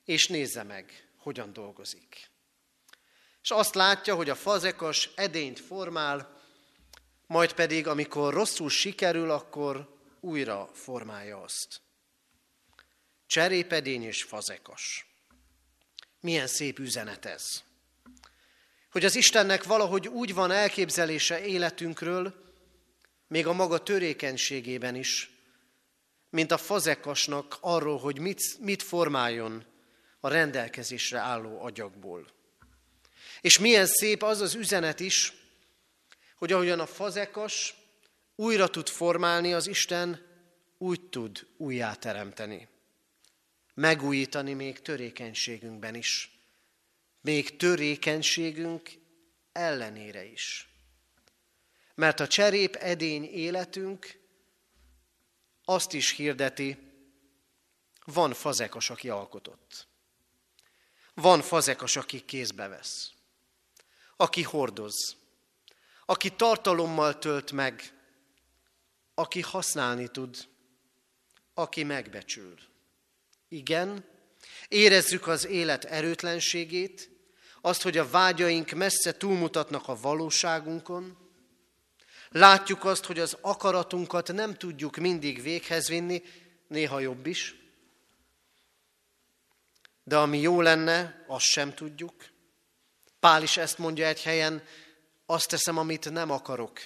és 0.05 0.27
nézze 0.27 0.63
meg, 0.63 1.09
hogyan 1.17 1.53
dolgozik. 1.53 2.29
És 3.41 3.51
azt 3.51 3.75
látja, 3.75 4.15
hogy 4.15 4.29
a 4.29 4.35
fazekas 4.35 5.09
edényt 5.15 5.59
formál, 5.59 6.41
majd 7.27 7.53
pedig, 7.53 7.87
amikor 7.87 8.33
rosszul 8.33 8.69
sikerül, 8.69 9.31
akkor 9.31 9.99
újra 10.19 10.69
formálja 10.73 11.41
azt. 11.41 11.81
Cserépedény 13.31 14.03
és 14.03 14.23
fazekas. 14.23 15.05
Milyen 16.19 16.47
szép 16.47 16.79
üzenet 16.79 17.25
ez. 17.25 17.63
Hogy 18.91 19.05
az 19.05 19.15
Istennek 19.15 19.63
valahogy 19.63 20.07
úgy 20.07 20.33
van 20.33 20.51
elképzelése 20.51 21.45
életünkről, 21.45 22.53
még 23.27 23.47
a 23.47 23.53
maga 23.53 23.83
törékenységében 23.83 24.95
is, 24.95 25.29
mint 26.29 26.51
a 26.51 26.57
fazekasnak 26.57 27.57
arról, 27.59 27.97
hogy 27.97 28.19
mit, 28.19 28.59
mit 28.59 28.83
formáljon 28.83 29.65
a 30.19 30.27
rendelkezésre 30.27 31.19
álló 31.19 31.61
agyagból. 31.61 32.27
És 33.41 33.59
milyen 33.59 33.85
szép 33.85 34.23
az 34.23 34.41
az 34.41 34.55
üzenet 34.55 34.99
is, 34.99 35.33
hogy 36.35 36.51
ahogyan 36.51 36.79
a 36.79 36.85
fazekas 36.85 37.75
újra 38.35 38.67
tud 38.67 38.87
formálni 38.87 39.53
az 39.53 39.67
Isten, 39.67 40.25
úgy 40.77 41.01
tud 41.01 41.47
újjáteremteni. 41.57 42.69
Megújítani 43.81 44.53
még 44.53 44.81
törékenységünkben 44.81 45.95
is. 45.95 46.39
Még 47.21 47.57
törékenységünk 47.57 48.91
ellenére 49.51 50.23
is. 50.25 50.69
Mert 51.95 52.19
a 52.19 52.27
cserép 52.27 52.75
edény 52.75 53.23
életünk 53.23 54.19
azt 55.65 55.93
is 55.93 56.11
hirdeti, 56.11 56.77
van 58.05 58.33
fazekas, 58.33 58.89
aki 58.89 59.09
alkotott. 59.09 59.87
Van 61.13 61.41
fazekas, 61.41 61.95
aki 61.95 62.25
kézbe 62.25 62.67
vesz. 62.67 63.11
Aki 64.15 64.41
hordoz. 64.41 65.15
Aki 66.05 66.35
tartalommal 66.35 67.17
tölt 67.17 67.51
meg. 67.51 67.93
Aki 69.13 69.41
használni 69.41 70.07
tud. 70.07 70.47
Aki 71.53 71.83
megbecsül. 71.83 72.69
Igen, 73.51 74.05
érezzük 74.67 75.27
az 75.27 75.47
élet 75.47 75.83
erőtlenségét, 75.83 77.09
azt, 77.61 77.81
hogy 77.81 77.97
a 77.97 78.09
vágyaink 78.09 78.71
messze 78.71 79.17
túlmutatnak 79.17 79.87
a 79.87 79.99
valóságunkon, 80.01 81.21
Látjuk 82.31 82.85
azt, 82.85 83.05
hogy 83.05 83.19
az 83.19 83.37
akaratunkat 83.41 84.33
nem 84.33 84.53
tudjuk 84.53 84.95
mindig 84.95 85.41
véghez 85.41 85.87
vinni, 85.87 86.23
néha 86.67 86.99
jobb 86.99 87.25
is, 87.25 87.55
de 90.03 90.17
ami 90.17 90.39
jó 90.39 90.61
lenne, 90.61 91.25
azt 91.27 91.45
sem 91.45 91.73
tudjuk. 91.73 92.13
Pál 93.19 93.43
is 93.43 93.57
ezt 93.57 93.77
mondja 93.77 94.05
egy 94.07 94.23
helyen, 94.23 94.63
azt 95.25 95.49
teszem, 95.49 95.77
amit 95.77 96.11
nem 96.11 96.31
akarok. 96.31 96.79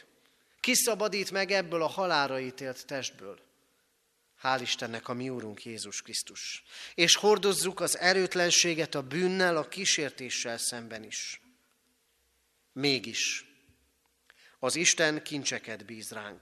Kiszabadít 0.59 1.31
meg 1.31 1.51
ebből 1.51 1.81
a 1.81 1.87
halára 1.87 2.39
ítélt 2.39 2.85
testből. 2.85 3.39
Hál' 4.45 4.61
Istennek 4.61 5.07
a 5.07 5.13
mi 5.13 5.29
Úrunk 5.29 5.65
Jézus 5.65 6.01
Krisztus. 6.01 6.63
És 6.95 7.15
hordozzuk 7.15 7.79
az 7.79 7.97
erőtlenséget 7.97 8.95
a 8.95 9.01
bűnnel, 9.01 9.57
a 9.57 9.67
kísértéssel 9.67 10.57
szemben 10.57 11.03
is. 11.03 11.41
Mégis 12.73 13.45
az 14.59 14.75
Isten 14.75 15.23
kincseket 15.23 15.85
bíz 15.85 16.11
ránk. 16.11 16.41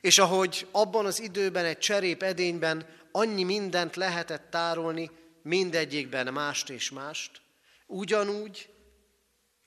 És 0.00 0.18
ahogy 0.18 0.66
abban 0.70 1.06
az 1.06 1.20
időben 1.20 1.64
egy 1.64 1.78
cserép 1.78 2.22
edényben 2.22 2.86
annyi 3.12 3.42
mindent 3.42 3.96
lehetett 3.96 4.50
tárolni, 4.50 5.10
mindegyikben 5.42 6.32
mást 6.32 6.70
és 6.70 6.90
mást, 6.90 7.40
ugyanúgy, 7.86 8.68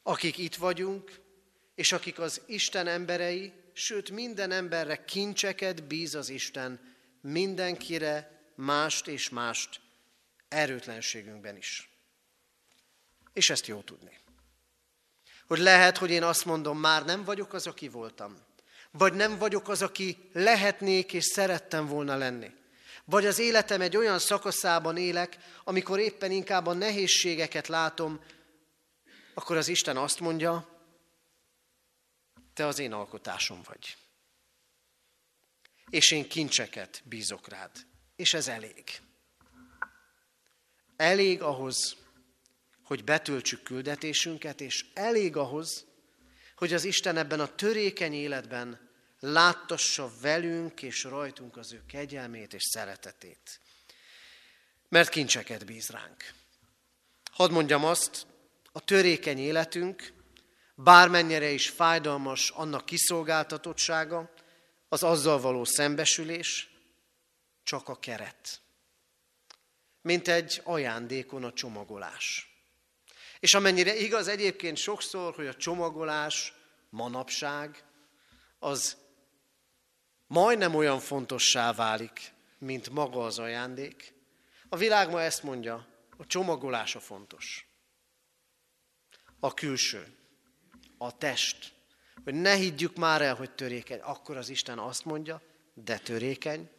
akik 0.03 0.37
itt 0.37 0.55
vagyunk, 0.55 1.19
és 1.75 1.91
akik 1.91 2.19
az 2.19 2.41
Isten 2.45 2.87
emberei, 2.87 3.53
sőt 3.73 4.09
minden 4.09 4.51
emberre 4.51 5.05
kincseket 5.05 5.83
bíz 5.83 6.15
az 6.15 6.29
Isten, 6.29 6.94
mindenkire 7.25 8.41
mást 8.55 9.07
és 9.07 9.29
mást 9.29 9.79
erőtlenségünkben 10.47 11.57
is. 11.57 11.89
És 13.33 13.49
ezt 13.49 13.67
jó 13.67 13.81
tudni. 13.81 14.19
Hogy 15.47 15.59
lehet, 15.59 15.97
hogy 15.97 16.09
én 16.09 16.23
azt 16.23 16.45
mondom, 16.45 16.79
már 16.79 17.05
nem 17.05 17.23
vagyok 17.23 17.53
az, 17.53 17.67
aki 17.67 17.87
voltam. 17.87 18.37
Vagy 18.91 19.13
nem 19.13 19.37
vagyok 19.37 19.67
az, 19.69 19.81
aki 19.81 20.29
lehetnék 20.33 21.13
és 21.13 21.25
szerettem 21.25 21.87
volna 21.87 22.15
lenni. 22.15 22.51
Vagy 23.05 23.25
az 23.25 23.39
életem 23.39 23.81
egy 23.81 23.97
olyan 23.97 24.19
szakaszában 24.19 24.97
élek, 24.97 25.37
amikor 25.63 25.99
éppen 25.99 26.31
inkább 26.31 26.65
a 26.65 26.73
nehézségeket 26.73 27.67
látom, 27.67 28.23
akkor 29.33 29.57
az 29.57 29.67
Isten 29.67 29.97
azt 29.97 30.19
mondja, 30.19 30.67
te 32.53 32.65
az 32.65 32.79
én 32.79 32.93
alkotásom 32.93 33.61
vagy. 33.63 33.97
És 35.89 36.11
én 36.11 36.27
kincseket 36.27 37.01
bízok 37.05 37.47
rád. 37.47 37.71
És 38.15 38.33
ez 38.33 38.47
elég. 38.47 38.83
Elég 40.95 41.41
ahhoz, 41.41 41.95
hogy 42.83 43.03
betöltsük 43.03 43.63
küldetésünket, 43.63 44.61
és 44.61 44.85
elég 44.93 45.37
ahhoz, 45.37 45.85
hogy 46.55 46.73
az 46.73 46.83
Isten 46.83 47.17
ebben 47.17 47.39
a 47.39 47.55
törékeny 47.55 48.13
életben 48.13 48.89
láttassa 49.19 50.11
velünk 50.21 50.81
és 50.81 51.03
rajtunk 51.03 51.57
az 51.57 51.73
ő 51.73 51.83
kegyelmét 51.87 52.53
és 52.53 52.63
szeretetét. 52.63 53.59
Mert 54.89 55.09
kincseket 55.09 55.65
bíz 55.65 55.89
ránk. 55.89 56.33
Hadd 57.31 57.51
mondjam 57.51 57.85
azt, 57.85 58.25
a 58.71 58.79
törékeny 58.79 59.39
életünk, 59.39 60.13
bármennyire 60.75 61.49
is 61.49 61.69
fájdalmas 61.69 62.49
annak 62.49 62.85
kiszolgáltatottsága, 62.85 64.33
az 64.89 65.03
azzal 65.03 65.39
való 65.39 65.63
szembesülés, 65.63 66.69
csak 67.63 67.89
a 67.89 67.99
keret. 67.99 68.61
Mint 70.01 70.27
egy 70.27 70.61
ajándékon 70.63 71.43
a 71.43 71.53
csomagolás. 71.53 72.55
És 73.39 73.53
amennyire 73.53 73.95
igaz 73.95 74.27
egyébként 74.27 74.77
sokszor, 74.77 75.35
hogy 75.35 75.47
a 75.47 75.55
csomagolás 75.55 76.53
manapság, 76.89 77.83
az 78.59 78.97
majdnem 80.27 80.75
olyan 80.75 80.99
fontossá 80.99 81.73
válik, 81.73 82.33
mint 82.57 82.89
maga 82.89 83.25
az 83.25 83.39
ajándék. 83.39 84.13
A 84.69 84.77
világ 84.77 85.09
ma 85.09 85.21
ezt 85.21 85.43
mondja, 85.43 85.87
a 86.17 86.25
csomagolása 86.25 86.99
fontos. 86.99 87.67
A 89.39 89.53
külső, 89.53 90.17
a 90.97 91.17
test, 91.17 91.73
hogy 92.23 92.33
ne 92.33 92.55
higgyük 92.55 92.95
már 92.95 93.21
el, 93.21 93.35
hogy 93.35 93.51
törékeny. 93.51 93.99
Akkor 93.99 94.37
az 94.37 94.49
Isten 94.49 94.79
azt 94.79 95.05
mondja, 95.05 95.41
de 95.73 95.97
törékeny, 95.97 96.69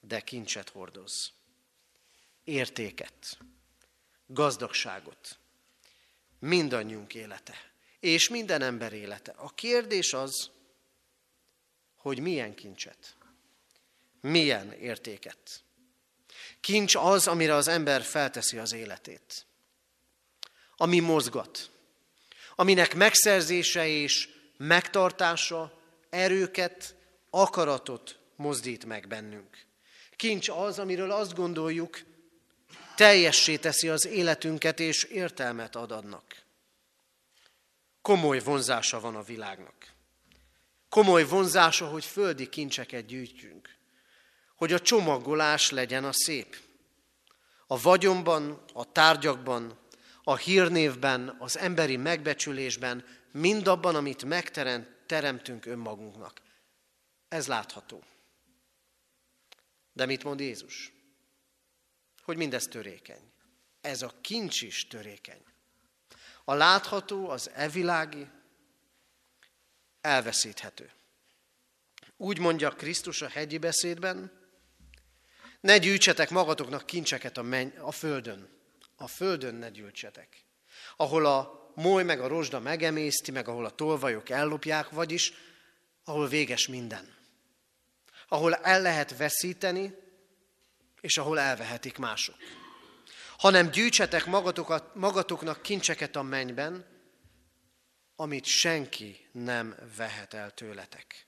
de 0.00 0.20
kincset 0.20 0.68
hordoz. 0.68 1.32
Értéket 2.44 3.38
gazdagságot. 4.32 5.38
Mindannyiunk 6.38 7.14
élete. 7.14 7.54
És 8.00 8.28
minden 8.28 8.62
ember 8.62 8.92
élete. 8.92 9.32
A 9.36 9.48
kérdés 9.48 10.12
az, 10.12 10.50
hogy 11.96 12.20
milyen 12.20 12.54
kincset, 12.54 13.16
milyen 14.20 14.72
értéket. 14.72 15.64
Kincs 16.60 16.94
az, 16.94 17.26
amire 17.26 17.54
az 17.54 17.68
ember 17.68 18.02
felteszi 18.02 18.58
az 18.58 18.72
életét. 18.72 19.44
ami 20.76 21.00
mozgat, 21.00 21.70
aminek 22.60 22.94
megszerzése 22.94 23.86
és 23.86 24.28
megtartása 24.56 25.72
erőket, 26.10 26.94
akaratot 27.30 28.18
mozdít 28.36 28.84
meg 28.84 29.08
bennünk. 29.08 29.64
Kincs 30.16 30.48
az, 30.48 30.78
amiről 30.78 31.10
azt 31.10 31.34
gondoljuk, 31.34 32.00
teljessé 32.96 33.56
teszi 33.56 33.88
az 33.88 34.06
életünket 34.06 34.80
és 34.80 35.02
értelmet 35.02 35.76
ad 35.76 35.90
adnak. 35.92 36.24
Komoly 38.02 38.38
vonzása 38.38 39.00
van 39.00 39.16
a 39.16 39.22
világnak. 39.22 39.92
Komoly 40.88 41.24
vonzása, 41.24 41.86
hogy 41.86 42.04
földi 42.04 42.48
kincseket 42.48 43.06
gyűjtjünk. 43.06 43.76
Hogy 44.56 44.72
a 44.72 44.80
csomagolás 44.80 45.70
legyen 45.70 46.04
a 46.04 46.12
szép. 46.12 46.56
A 47.66 47.80
vagyonban, 47.80 48.62
a 48.72 48.92
tárgyakban, 48.92 49.78
a 50.22 50.36
hírnévben, 50.36 51.36
az 51.38 51.58
emberi 51.58 51.96
megbecsülésben, 51.96 53.04
mindabban, 53.32 53.94
amit 53.94 54.24
megteremtünk 54.24 55.66
önmagunknak. 55.66 56.40
Ez 57.28 57.46
látható. 57.46 58.02
De 59.92 60.06
mit 60.06 60.24
mond 60.24 60.40
Jézus? 60.40 60.92
Hogy 62.22 62.36
mindez 62.36 62.64
törékeny. 62.64 63.32
Ez 63.80 64.02
a 64.02 64.14
kincs 64.20 64.62
is 64.62 64.86
törékeny. 64.86 65.42
A 66.44 66.54
látható, 66.54 67.28
az 67.28 67.50
evilági 67.50 68.28
elveszíthető. 70.00 70.90
Úgy 72.16 72.38
mondja 72.38 72.70
Krisztus 72.70 73.22
a 73.22 73.28
hegyi 73.28 73.58
beszédben, 73.58 74.38
ne 75.60 75.78
gyűjtsetek 75.78 76.30
magatoknak 76.30 76.86
kincseket 76.86 77.36
a, 77.36 77.42
menny, 77.42 77.76
a 77.76 77.90
földön. 77.90 78.59
A 79.00 79.06
földön 79.06 79.54
ne 79.54 79.68
gyűjtsetek. 79.68 80.44
Ahol 80.96 81.26
a 81.26 81.70
moly 81.74 82.02
meg 82.02 82.20
a 82.20 82.26
rozsda 82.26 82.60
megemészti, 82.60 83.30
meg 83.30 83.48
ahol 83.48 83.64
a 83.64 83.70
tolvajok 83.70 84.28
ellopják, 84.28 84.90
vagyis 84.90 85.32
ahol 86.04 86.28
véges 86.28 86.68
minden. 86.68 87.14
Ahol 88.28 88.54
el 88.54 88.82
lehet 88.82 89.16
veszíteni, 89.16 89.94
és 91.00 91.18
ahol 91.18 91.38
elvehetik 91.38 91.98
mások. 91.98 92.36
Hanem 93.36 93.70
gyűjtsetek 93.70 94.26
magatokat, 94.26 94.94
magatoknak 94.94 95.62
kincseket 95.62 96.16
a 96.16 96.22
mennyben, 96.22 96.86
amit 98.16 98.44
senki 98.44 99.28
nem 99.32 99.76
vehet 99.96 100.34
el 100.34 100.54
tőletek. 100.54 101.26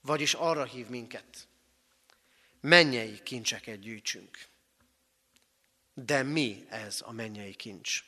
Vagyis 0.00 0.34
arra 0.34 0.64
hív 0.64 0.88
minket, 0.88 1.48
mennyei 2.60 3.22
kincseket 3.22 3.78
gyűjtsünk. 3.78 4.50
De 5.94 6.22
mi 6.22 6.66
ez 6.68 7.00
a 7.04 7.12
mennyei 7.12 7.54
kincs? 7.54 8.04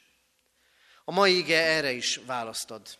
A 1.05 1.12
mai 1.12 1.37
ige 1.37 1.62
erre 1.62 1.92
is 1.92 2.16
választad. 2.16 2.99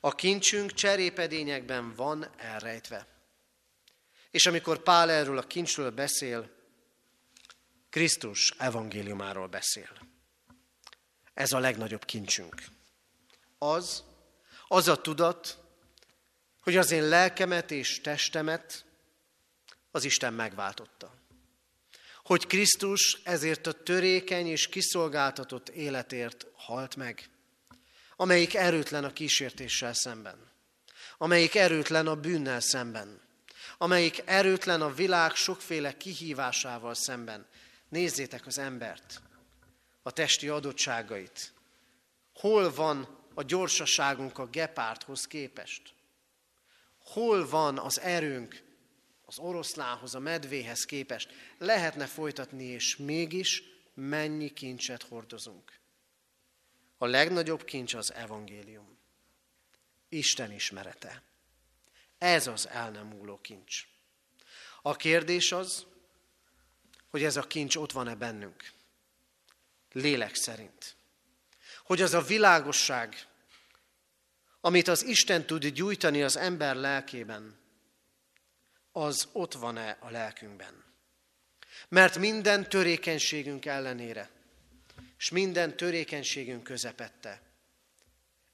A 0.00 0.14
kincsünk 0.14 0.72
cserépedényekben 0.72 1.94
van 1.94 2.30
elrejtve. 2.36 3.06
És 4.30 4.46
amikor 4.46 4.82
Pál 4.82 5.10
erről 5.10 5.38
a 5.38 5.46
kincsről 5.46 5.90
beszél, 5.90 6.50
Krisztus 7.90 8.50
evangéliumáról 8.58 9.48
beszél. 9.48 9.88
Ez 11.34 11.52
a 11.52 11.58
legnagyobb 11.58 12.04
kincsünk. 12.04 12.62
Az, 13.58 14.04
az 14.68 14.88
a 14.88 15.00
tudat, 15.00 15.58
hogy 16.60 16.76
az 16.76 16.90
én 16.90 17.08
lelkemet 17.08 17.70
és 17.70 18.00
testemet 18.00 18.84
az 19.90 20.04
Isten 20.04 20.34
megváltotta. 20.34 21.14
Hogy 22.24 22.46
Krisztus 22.46 23.20
ezért 23.24 23.66
a 23.66 23.72
törékeny 23.72 24.46
és 24.46 24.68
kiszolgáltatott 24.68 25.68
életért 25.68 26.46
halt 26.56 26.96
meg, 26.96 27.28
amelyik 28.16 28.54
erőtlen 28.54 29.04
a 29.04 29.12
kísértéssel 29.12 29.92
szemben, 29.92 30.50
amelyik 31.18 31.54
erőtlen 31.54 32.06
a 32.06 32.14
bűnnel 32.16 32.60
szemben, 32.60 33.20
amelyik 33.78 34.22
erőtlen 34.24 34.82
a 34.82 34.94
világ 34.94 35.34
sokféle 35.34 35.96
kihívásával 35.96 36.94
szemben. 36.94 37.46
Nézzétek 37.88 38.46
az 38.46 38.58
embert, 38.58 39.22
a 40.02 40.10
testi 40.10 40.48
adottságait. 40.48 41.52
Hol 42.34 42.74
van 42.74 43.18
a 43.34 43.42
gyorsaságunk 43.42 44.38
a 44.38 44.46
gepárthoz 44.46 45.26
képest? 45.26 45.94
Hol 46.98 47.48
van 47.48 47.78
az 47.78 48.00
erőnk 48.00 48.62
az 49.36 49.44
oroszlánhoz, 49.44 50.14
a 50.14 50.18
medvéhez 50.18 50.84
képest? 50.84 51.32
Lehetne 51.58 52.06
folytatni, 52.06 52.64
és 52.64 52.96
mégis 52.96 53.62
mennyi 53.94 54.52
kincset 54.52 55.02
hordozunk. 55.02 55.78
A 56.98 57.06
legnagyobb 57.06 57.64
kincs 57.64 57.94
az 57.94 58.12
evangélium. 58.12 58.98
Isten 60.08 60.52
ismerete. 60.52 61.22
Ez 62.18 62.46
az 62.46 62.68
el 62.68 62.90
nem 62.90 63.06
múló 63.06 63.40
kincs. 63.40 63.86
A 64.82 64.96
kérdés 64.96 65.52
az, 65.52 65.86
hogy 67.08 67.24
ez 67.24 67.36
a 67.36 67.46
kincs 67.46 67.76
ott 67.76 67.92
van-e 67.92 68.14
bennünk. 68.14 68.72
Lélek 69.92 70.34
szerint. 70.34 70.96
Hogy 71.84 72.02
az 72.02 72.14
a 72.14 72.22
világosság, 72.22 73.26
amit 74.60 74.88
az 74.88 75.04
Isten 75.04 75.46
tud 75.46 75.66
gyújtani 75.66 76.22
az 76.22 76.36
ember 76.36 76.76
lelkében, 76.76 77.63
az 78.96 79.28
ott 79.32 79.54
van-e 79.54 79.96
a 80.00 80.10
lelkünkben. 80.10 80.84
Mert 81.88 82.18
minden 82.18 82.68
törékenységünk 82.68 83.66
ellenére, 83.66 84.30
és 85.18 85.30
minden 85.30 85.76
törékenységünk 85.76 86.62
közepette, 86.62 87.42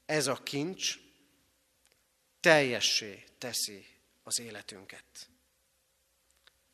ez 0.05 0.27
a 0.27 0.35
kincs 0.43 0.99
teljessé 2.39 3.23
teszi 3.37 3.85
az 4.23 4.39
életünket. 4.39 5.29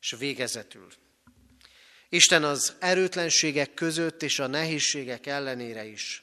És 0.00 0.10
végezetül, 0.18 0.88
Isten 2.08 2.44
az 2.44 2.76
erőtlenségek 2.78 3.74
között 3.74 4.22
és 4.22 4.38
a 4.38 4.46
nehézségek 4.46 5.26
ellenére 5.26 5.84
is 5.84 6.22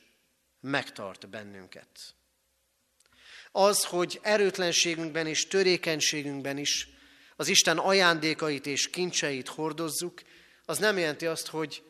megtart 0.60 1.30
bennünket. 1.30 2.16
Az, 3.52 3.86
hogy 3.86 4.20
erőtlenségünkben 4.22 5.28
és 5.28 5.48
törékenységünkben 5.48 6.58
is 6.58 6.95
az 7.36 7.48
Isten 7.48 7.78
ajándékait 7.78 8.66
és 8.66 8.90
kincseit 8.90 9.48
hordozzuk, 9.48 10.22
az 10.66 10.78
nem 10.78 10.98
jelenti 10.98 11.26
azt, 11.26 11.48
hogy 11.48 11.84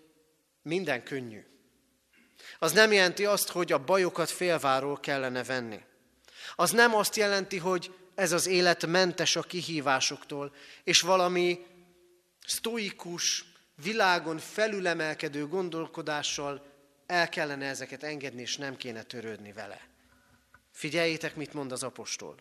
minden 0.62 1.04
könnyű. 1.04 1.46
Az 2.60 2.72
nem 2.72 2.92
jelenti 2.92 3.26
azt, 3.26 3.50
hogy 3.50 3.72
a 3.72 3.84
bajokat 3.84 4.30
félváról 4.30 5.00
kellene 5.00 5.44
venni. 5.44 5.80
Az 6.56 6.72
nem 6.72 6.96
azt 6.96 7.16
jelenti, 7.16 7.58
hogy 7.58 7.94
ez 8.16 8.32
az 8.32 8.48
élet 8.48 8.86
mentes 8.86 9.36
a 9.36 9.42
kihívásoktól, 9.42 10.56
és 10.84 11.02
valami 11.02 11.66
sztoikus, 12.46 13.46
világon 13.84 14.38
felülemelkedő 14.38 15.48
gondolkodással 15.48 16.66
el 17.06 17.30
kellene 17.30 17.66
ezeket 17.66 18.04
engedni, 18.04 18.42
és 18.42 18.58
nem 18.58 18.76
kéne 18.76 19.04
törődni 19.04 19.54
vele. 19.54 19.88
Figyeljétek, 20.72 21.36
mit 21.36 21.54
mond 21.54 21.72
az 21.72 21.84
apostol. 21.84 22.36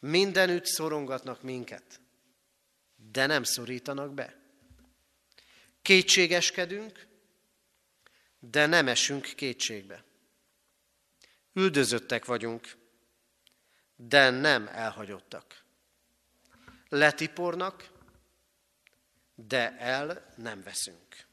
Mindenütt 0.00 0.66
szorongatnak 0.66 1.42
minket, 1.42 2.00
de 3.12 3.26
nem 3.26 3.42
szorítanak 3.42 4.14
be. 4.14 4.36
Kétségeskedünk, 5.82 7.06
de 8.38 8.66
nem 8.66 8.88
esünk 8.88 9.32
kétségbe. 9.36 10.04
Üldözöttek 11.52 12.24
vagyunk, 12.24 12.76
de 13.96 14.30
nem 14.30 14.66
elhagyottak. 14.66 15.64
Letipornak, 16.88 17.90
de 19.34 19.76
el 19.78 20.34
nem 20.36 20.62
veszünk. 20.62 21.26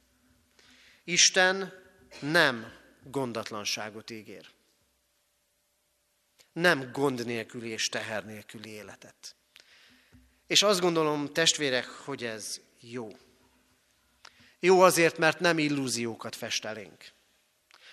Isten 1.03 1.73
nem 2.19 2.73
gondatlanságot 3.03 4.09
ígér. 4.09 4.54
Nem 6.55 6.91
gond 6.91 7.25
nélküli 7.25 7.69
és 7.69 7.89
teher 7.89 8.25
nélküli 8.25 8.69
életet. 8.69 9.35
És 10.47 10.63
azt 10.63 10.79
gondolom, 10.79 11.33
testvérek, 11.33 11.85
hogy 11.85 12.23
ez 12.23 12.61
jó. 12.79 13.17
Jó 14.59 14.81
azért, 14.81 15.17
mert 15.17 15.39
nem 15.39 15.57
illúziókat 15.57 16.35
fest 16.35 16.65
elénk. 16.65 17.11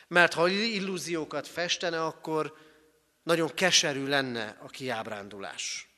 Mert 0.08 0.32
ha 0.32 0.48
illúziókat 0.48 1.48
festene, 1.48 2.04
akkor 2.04 2.56
nagyon 3.22 3.54
keserű 3.54 4.06
lenne 4.06 4.56
a 4.60 4.66
kiábrándulás. 4.66 5.88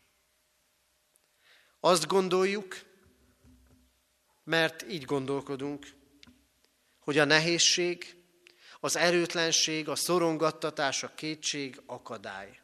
Azt 1.81 2.07
gondoljuk, 2.07 2.81
mert 4.45 4.83
így 4.91 5.05
gondolkodunk, 5.05 5.87
hogy 6.99 7.19
a 7.19 7.25
nehézség, 7.25 8.14
az 8.85 8.97
erőtlenség, 8.97 9.89
a 9.89 9.97
szorongattatás, 9.97 11.03
a 11.03 11.15
kétség 11.15 11.81
akadály. 11.87 12.61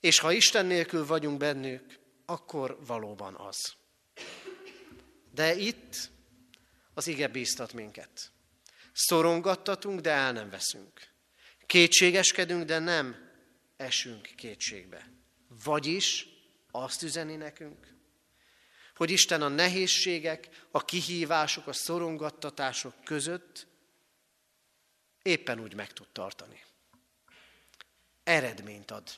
És 0.00 0.18
ha 0.18 0.32
Isten 0.32 0.66
nélkül 0.66 1.06
vagyunk 1.06 1.38
bennük, 1.38 1.98
akkor 2.26 2.78
valóban 2.86 3.34
az. 3.34 3.74
De 5.34 5.54
itt 5.54 6.10
az 6.94 7.06
ige 7.06 7.28
bíztat 7.28 7.72
minket. 7.72 8.32
Szorongattatunk, 8.92 10.00
de 10.00 10.10
el 10.10 10.32
nem 10.32 10.50
veszünk. 10.50 11.08
Kétségeskedünk, 11.66 12.64
de 12.64 12.78
nem 12.78 13.30
esünk 13.76 14.28
kétségbe. 14.36 15.12
Vagyis 15.64 16.26
azt 16.70 17.02
üzeni 17.02 17.36
nekünk, 17.36 17.94
hogy 18.94 19.10
Isten 19.10 19.42
a 19.42 19.48
nehézségek, 19.48 20.48
a 20.70 20.84
kihívások, 20.84 21.66
a 21.66 21.72
szorongattatások 21.72 23.04
között 23.04 23.68
éppen 25.22 25.60
úgy 25.60 25.74
meg 25.74 25.92
tud 25.92 26.08
tartani. 26.12 26.64
Eredményt 28.22 28.90
ad, 28.90 29.10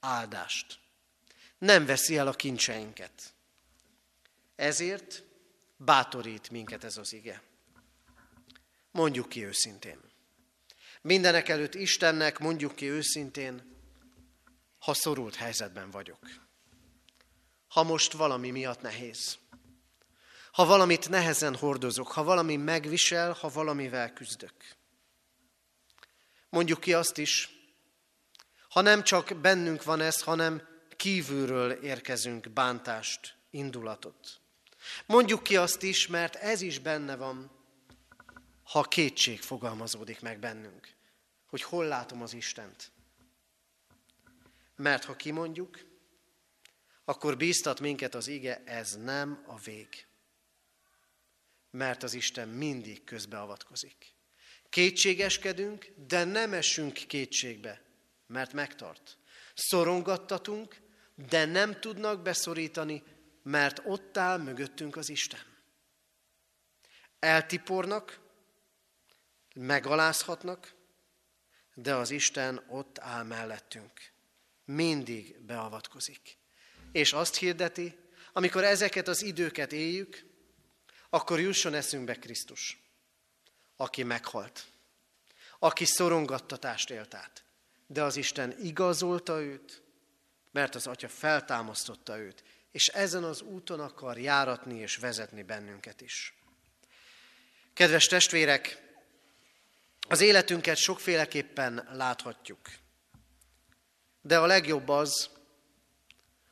áldást. 0.00 0.78
Nem 1.58 1.86
veszi 1.86 2.16
el 2.16 2.26
a 2.26 2.32
kincseinket. 2.32 3.32
Ezért 4.56 5.22
bátorít 5.76 6.50
minket 6.50 6.84
ez 6.84 6.96
az 6.96 7.12
ige. 7.12 7.42
Mondjuk 8.90 9.28
ki 9.28 9.44
őszintén. 9.44 10.00
Mindenek 11.00 11.48
előtt 11.48 11.74
Istennek 11.74 12.38
mondjuk 12.38 12.74
ki 12.74 12.88
őszintén, 12.88 13.76
ha 14.78 14.94
szorult 14.94 15.34
helyzetben 15.34 15.90
vagyok. 15.90 16.18
Ha 17.68 17.82
most 17.82 18.12
valami 18.12 18.50
miatt 18.50 18.80
nehéz. 18.80 19.38
Ha 20.52 20.64
valamit 20.64 21.08
nehezen 21.08 21.56
hordozok, 21.56 22.12
ha 22.12 22.22
valami 22.22 22.56
megvisel, 22.56 23.32
ha 23.32 23.48
valamivel 23.48 24.12
küzdök. 24.12 24.77
Mondjuk 26.48 26.80
ki 26.80 26.92
azt 26.92 27.18
is, 27.18 27.50
ha 28.68 28.80
nem 28.80 29.02
csak 29.02 29.36
bennünk 29.40 29.84
van 29.84 30.00
ez, 30.00 30.22
hanem 30.22 30.68
kívülről 30.96 31.70
érkezünk 31.70 32.50
bántást, 32.50 33.36
indulatot. 33.50 34.40
Mondjuk 35.06 35.42
ki 35.42 35.56
azt 35.56 35.82
is, 35.82 36.06
mert 36.06 36.34
ez 36.34 36.60
is 36.60 36.78
benne 36.78 37.16
van, 37.16 37.50
ha 38.62 38.82
kétség 38.82 39.40
fogalmazódik 39.40 40.20
meg 40.20 40.38
bennünk, 40.38 40.94
hogy 41.46 41.62
hol 41.62 41.86
látom 41.86 42.22
az 42.22 42.32
Istent. 42.34 42.92
Mert 44.76 45.04
ha 45.04 45.16
kimondjuk, 45.16 45.86
akkor 47.04 47.36
bíztat 47.36 47.80
minket 47.80 48.14
az 48.14 48.28
ige, 48.28 48.62
ez 48.64 48.96
nem 48.96 49.44
a 49.46 49.58
vég. 49.58 50.06
Mert 51.70 52.02
az 52.02 52.14
Isten 52.14 52.48
mindig 52.48 53.04
közbeavatkozik. 53.04 54.17
Kétségeskedünk, 54.78 55.92
de 56.06 56.24
nem 56.24 56.52
esünk 56.52 56.92
kétségbe, 56.92 57.82
mert 58.26 58.52
megtart. 58.52 59.16
Szorongattatunk, 59.54 60.76
de 61.28 61.44
nem 61.44 61.80
tudnak 61.80 62.22
beszorítani, 62.22 63.02
mert 63.42 63.80
ott 63.84 64.16
áll 64.16 64.38
mögöttünk 64.38 64.96
az 64.96 65.08
Isten. 65.08 65.40
Eltipornak, 67.18 68.20
megalázhatnak, 69.54 70.74
de 71.74 71.94
az 71.94 72.10
Isten 72.10 72.64
ott 72.68 72.98
áll 72.98 73.24
mellettünk. 73.24 73.92
Mindig 74.64 75.40
beavatkozik. 75.40 76.36
És 76.92 77.12
azt 77.12 77.36
hirdeti, 77.36 77.98
amikor 78.32 78.64
ezeket 78.64 79.08
az 79.08 79.22
időket 79.22 79.72
éljük, 79.72 80.24
akkor 81.10 81.40
jusson 81.40 81.74
eszünkbe 81.74 82.14
Krisztus, 82.14 82.87
aki 83.80 84.02
meghalt, 84.02 84.66
aki 85.58 85.84
szorongattatást 85.84 86.90
élt 86.90 87.14
át. 87.14 87.44
De 87.86 88.02
az 88.02 88.16
Isten 88.16 88.54
igazolta 88.62 89.40
őt, 89.40 89.82
mert 90.50 90.74
az 90.74 90.86
Atya 90.86 91.08
feltámasztotta 91.08 92.18
őt, 92.18 92.44
és 92.70 92.88
ezen 92.88 93.24
az 93.24 93.40
úton 93.40 93.80
akar 93.80 94.18
járatni 94.18 94.78
és 94.78 94.96
vezetni 94.96 95.42
bennünket 95.42 96.00
is. 96.00 96.34
Kedves 97.74 98.06
testvérek, 98.06 98.82
az 100.08 100.20
életünket 100.20 100.76
sokféleképpen 100.76 101.88
láthatjuk. 101.92 102.60
De 104.22 104.38
a 104.38 104.46
legjobb 104.46 104.88
az, 104.88 105.30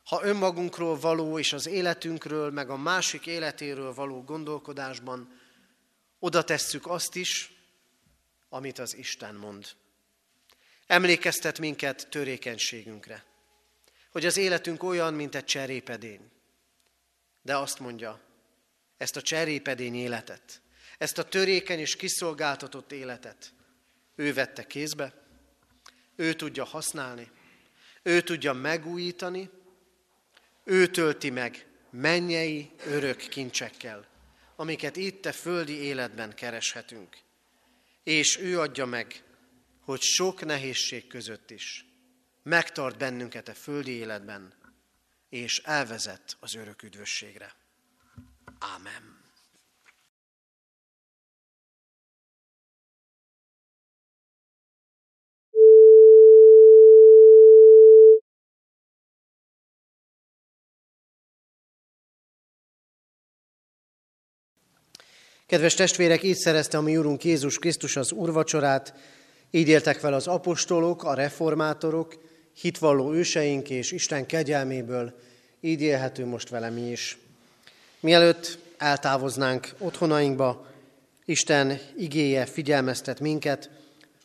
ha 0.03 0.23
önmagunkról 0.23 0.99
való 0.99 1.39
és 1.39 1.53
az 1.53 1.67
életünkről, 1.67 2.51
meg 2.51 2.69
a 2.69 2.77
másik 2.77 3.25
életéről 3.25 3.93
való 3.93 4.23
gondolkodásban 4.23 5.39
oda 6.19 6.43
tesszük 6.43 6.87
azt 6.87 7.15
is, 7.15 7.51
amit 8.49 8.79
az 8.79 8.95
Isten 8.95 9.35
mond. 9.35 9.67
Emlékeztet 10.87 11.59
minket 11.59 12.07
törékenységünkre, 12.09 13.25
hogy 14.11 14.25
az 14.25 14.37
életünk 14.37 14.83
olyan, 14.83 15.13
mint 15.13 15.35
egy 15.35 15.45
cserépedény. 15.45 16.31
De 17.41 17.57
azt 17.57 17.79
mondja, 17.79 18.21
ezt 18.97 19.15
a 19.15 19.21
cserépedény 19.21 19.95
életet, 19.95 20.61
ezt 20.97 21.17
a 21.17 21.23
törékeny 21.23 21.79
és 21.79 21.95
kiszolgáltatott 21.95 22.91
életet 22.91 23.53
ő 24.17 24.33
vette 24.33 24.63
kézbe, 24.63 25.13
ő 26.15 26.33
tudja 26.33 26.63
használni, 26.63 27.31
ő 28.03 28.21
tudja 28.21 28.53
megújítani, 28.53 29.49
ő 30.63 30.87
tölti 30.87 31.29
meg 31.29 31.67
mennyei 31.89 32.71
örök 32.85 33.17
kincsekkel, 33.17 34.07
amiket 34.59 34.95
itt 34.95 35.25
a 35.25 35.33
földi 35.33 35.73
életben 35.73 36.35
kereshetünk. 36.35 37.17
És 38.03 38.37
ő 38.37 38.59
adja 38.59 38.85
meg, 38.85 39.23
hogy 39.79 40.01
sok 40.01 40.45
nehézség 40.45 41.07
között 41.07 41.51
is 41.51 41.87
megtart 42.47 42.97
bennünket 42.97 43.47
a 43.47 43.53
földi 43.53 43.91
életben, 43.91 44.53
és 45.29 45.61
elvezet 45.63 46.37
az 46.39 46.55
örök 46.55 46.83
üdvösségre. 46.83 47.55
Ámen. 48.59 49.16
Kedves 65.47 65.73
testvérek, 65.73 66.23
így 66.23 66.35
szerezte 66.35 66.77
a 66.77 66.81
mi 66.81 66.97
Úrunk 66.97 67.23
Jézus 67.23 67.59
Krisztus 67.59 67.95
az 67.95 68.11
úrvacsorát, 68.11 68.93
így 69.51 69.67
éltek 69.67 69.99
fel 69.99 70.13
az 70.13 70.27
apostolok, 70.27 71.03
a 71.03 71.13
reformátorok, 71.13 72.17
hitvalló 72.53 73.13
őseink 73.13 73.69
és 73.69 73.91
Isten 73.91 74.25
kegyelméből, 74.25 75.19
így 75.61 75.81
élhető 75.81 76.25
most 76.25 76.49
vele 76.49 76.69
mi 76.69 76.81
is. 76.81 77.17
Mielőtt 77.99 78.57
eltávoznánk 78.77 79.73
otthonainkba, 79.77 80.67
Isten 81.25 81.79
igéje 81.97 82.45
figyelmeztet 82.45 83.19
minket, 83.19 83.69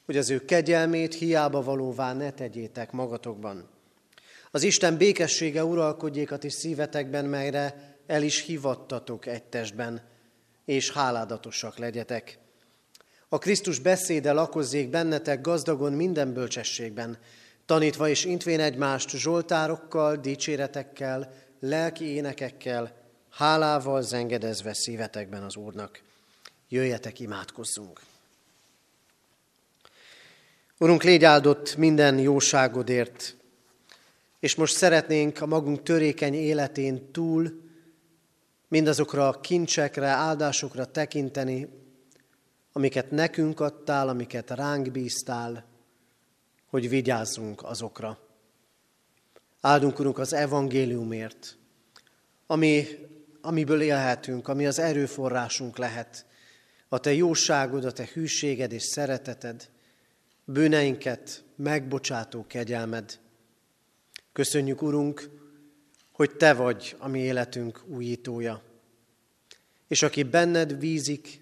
hogy 0.05 0.16
az 0.16 0.31
ő 0.31 0.45
kegyelmét 0.45 1.14
hiába 1.14 1.62
valóvá 1.62 2.12
ne 2.12 2.31
tegyétek 2.31 2.93
magatokban. 2.93 3.68
Az 4.51 4.62
Isten 4.62 4.97
békessége 4.97 5.64
uralkodjék 5.64 6.33
a 6.33 6.39
ti 6.39 6.51
szívetekben, 6.51 7.25
melyre 7.25 7.95
el 8.07 8.23
is 8.23 8.45
hivattatok 8.45 9.27
egy 9.27 9.43
testben, 9.43 10.11
és 10.65 10.91
háládatosak 10.91 11.79
legyetek. 11.79 12.39
A 13.29 13.39
Krisztus 13.39 13.79
beszéde 13.79 14.33
lakozzék 14.33 14.89
bennetek 14.89 15.41
gazdagon 15.41 15.93
minden 15.93 16.33
bölcsességben, 16.33 17.19
tanítva 17.67 18.09
és 18.09 18.25
intvén 18.25 18.61
egymást 18.61 19.11
zsoltárokkal, 19.11 20.17
dicséretekkel, 20.17 21.33
lelki 21.61 22.05
énekekkel, 22.05 22.93
hálával 23.31 24.03
zengedezve 24.03 24.75
szívetekben 24.75 25.43
az 25.43 25.57
Úrnak. 25.57 26.01
Jöjjetek, 26.69 27.21
imádkozzunk! 27.21 28.01
Urunk, 30.79 31.03
légy 31.03 31.25
áldott 31.25 31.77
minden 31.77 32.19
jóságodért, 32.19 33.37
és 34.41 34.55
most 34.55 34.77
szeretnénk 34.77 35.41
a 35.41 35.47
magunk 35.47 35.83
törékeny 35.83 36.35
életén 36.35 37.11
túl 37.13 37.62
mindazokra 38.73 39.29
a 39.29 39.41
kincsekre, 39.41 40.07
áldásokra 40.07 40.85
tekinteni, 40.85 41.68
amiket 42.73 43.11
nekünk 43.11 43.61
adtál, 43.61 44.09
amiket 44.09 44.51
ránk 44.51 44.91
bíztál, 44.91 45.64
hogy 46.66 46.89
vigyázzunk 46.89 47.62
azokra. 47.62 48.18
Áldunk, 49.61 49.99
Urunk, 49.99 50.18
az 50.18 50.33
evangéliumért, 50.33 51.59
ami, 52.47 52.87
amiből 53.41 53.83
élhetünk, 53.83 54.49
ami 54.49 54.66
az 54.66 54.79
erőforrásunk 54.79 55.79
lehet, 55.79 56.27
a 56.89 56.99
Te 56.99 57.12
jóságod, 57.12 57.85
a 57.85 57.93
Te 57.93 58.09
hűséged 58.12 58.73
és 58.73 58.83
szereteted, 58.83 59.70
bűneinket 60.45 61.45
megbocsátó 61.57 62.47
kegyelmed. 62.47 63.18
Köszönjük, 64.33 64.83
Urunk, 64.83 65.41
hogy 66.23 66.37
Te 66.37 66.55
vagy 66.55 66.97
a 66.99 67.09
mi 67.09 67.18
életünk 67.18 67.83
újítója. 67.87 68.62
És 69.89 70.03
aki 70.03 70.23
benned 70.23 70.79
vízik, 70.79 71.41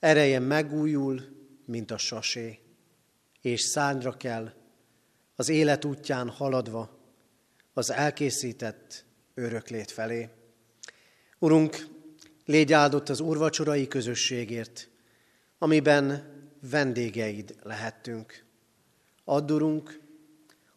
ereje 0.00 0.38
megújul, 0.38 1.22
mint 1.64 1.90
a 1.90 1.98
sasé, 1.98 2.58
és 3.40 3.60
szányra 3.60 4.16
kell, 4.16 4.52
az 5.36 5.48
élet 5.48 5.84
útján 5.84 6.28
haladva, 6.28 6.98
az 7.72 7.90
elkészített 7.90 9.04
öröklét 9.34 9.90
felé. 9.90 10.28
Urunk, 11.38 11.86
légy 12.44 12.72
áldott 12.72 13.08
az 13.08 13.20
úrvacsorai 13.20 13.86
közösségért, 13.86 14.88
amiben 15.58 16.32
vendégeid 16.70 17.56
lehettünk. 17.62 18.44
Addurunk, 19.24 20.00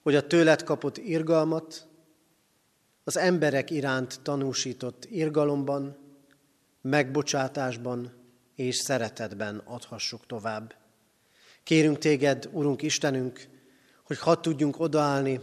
hogy 0.02 0.16
a 0.16 0.28
tőled 0.28 0.64
kapott 0.64 0.98
irgalmat, 0.98 1.90
az 3.04 3.18
emberek 3.18 3.70
iránt 3.70 4.20
tanúsított 4.22 5.06
irgalomban, 5.06 5.98
megbocsátásban 6.82 8.14
és 8.56 8.76
szeretetben 8.76 9.62
adhassuk 9.66 10.26
tovább. 10.26 10.76
Kérünk 11.64 11.98
téged, 11.98 12.50
Urunk 12.52 12.82
Istenünk, 12.82 13.48
hogy 14.04 14.20
hadd 14.20 14.42
tudjunk 14.42 14.80
odaállni 14.80 15.40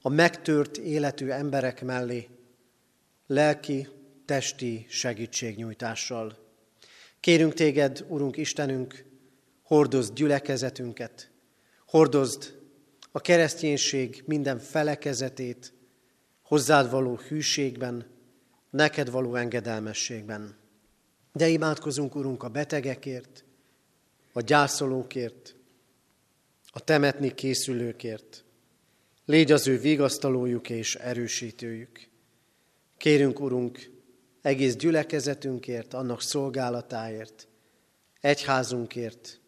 a 0.00 0.08
megtört 0.08 0.76
életű 0.76 1.28
emberek 1.28 1.82
mellé, 1.82 2.28
lelki, 3.26 3.88
testi 4.24 4.86
segítségnyújtással. 4.88 6.36
Kérünk 7.20 7.54
téged, 7.54 8.04
Urunk 8.08 8.36
Istenünk, 8.36 9.04
hordozd 9.62 10.14
gyülekezetünket, 10.14 11.30
hordozd 11.86 12.56
a 13.12 13.20
kereszténység 13.20 14.22
minden 14.26 14.58
felekezetét, 14.58 15.72
hozzád 16.48 16.90
való 16.90 17.16
hűségben, 17.16 18.06
neked 18.70 19.10
való 19.10 19.34
engedelmességben. 19.34 20.56
De 21.32 21.48
imádkozunk, 21.48 22.14
Urunk, 22.14 22.42
a 22.42 22.48
betegekért, 22.48 23.44
a 24.32 24.40
gyászolókért, 24.40 25.56
a 26.66 26.80
temetni 26.80 27.34
készülőkért. 27.34 28.44
Légy 29.24 29.52
az 29.52 29.66
ő 29.66 29.78
vigasztalójuk 29.78 30.70
és 30.70 30.94
erősítőjük. 30.94 32.08
Kérünk, 32.96 33.40
Urunk, 33.40 33.90
egész 34.42 34.76
gyülekezetünkért, 34.76 35.94
annak 35.94 36.22
szolgálatáért, 36.22 37.48
egyházunkért. 38.20 39.40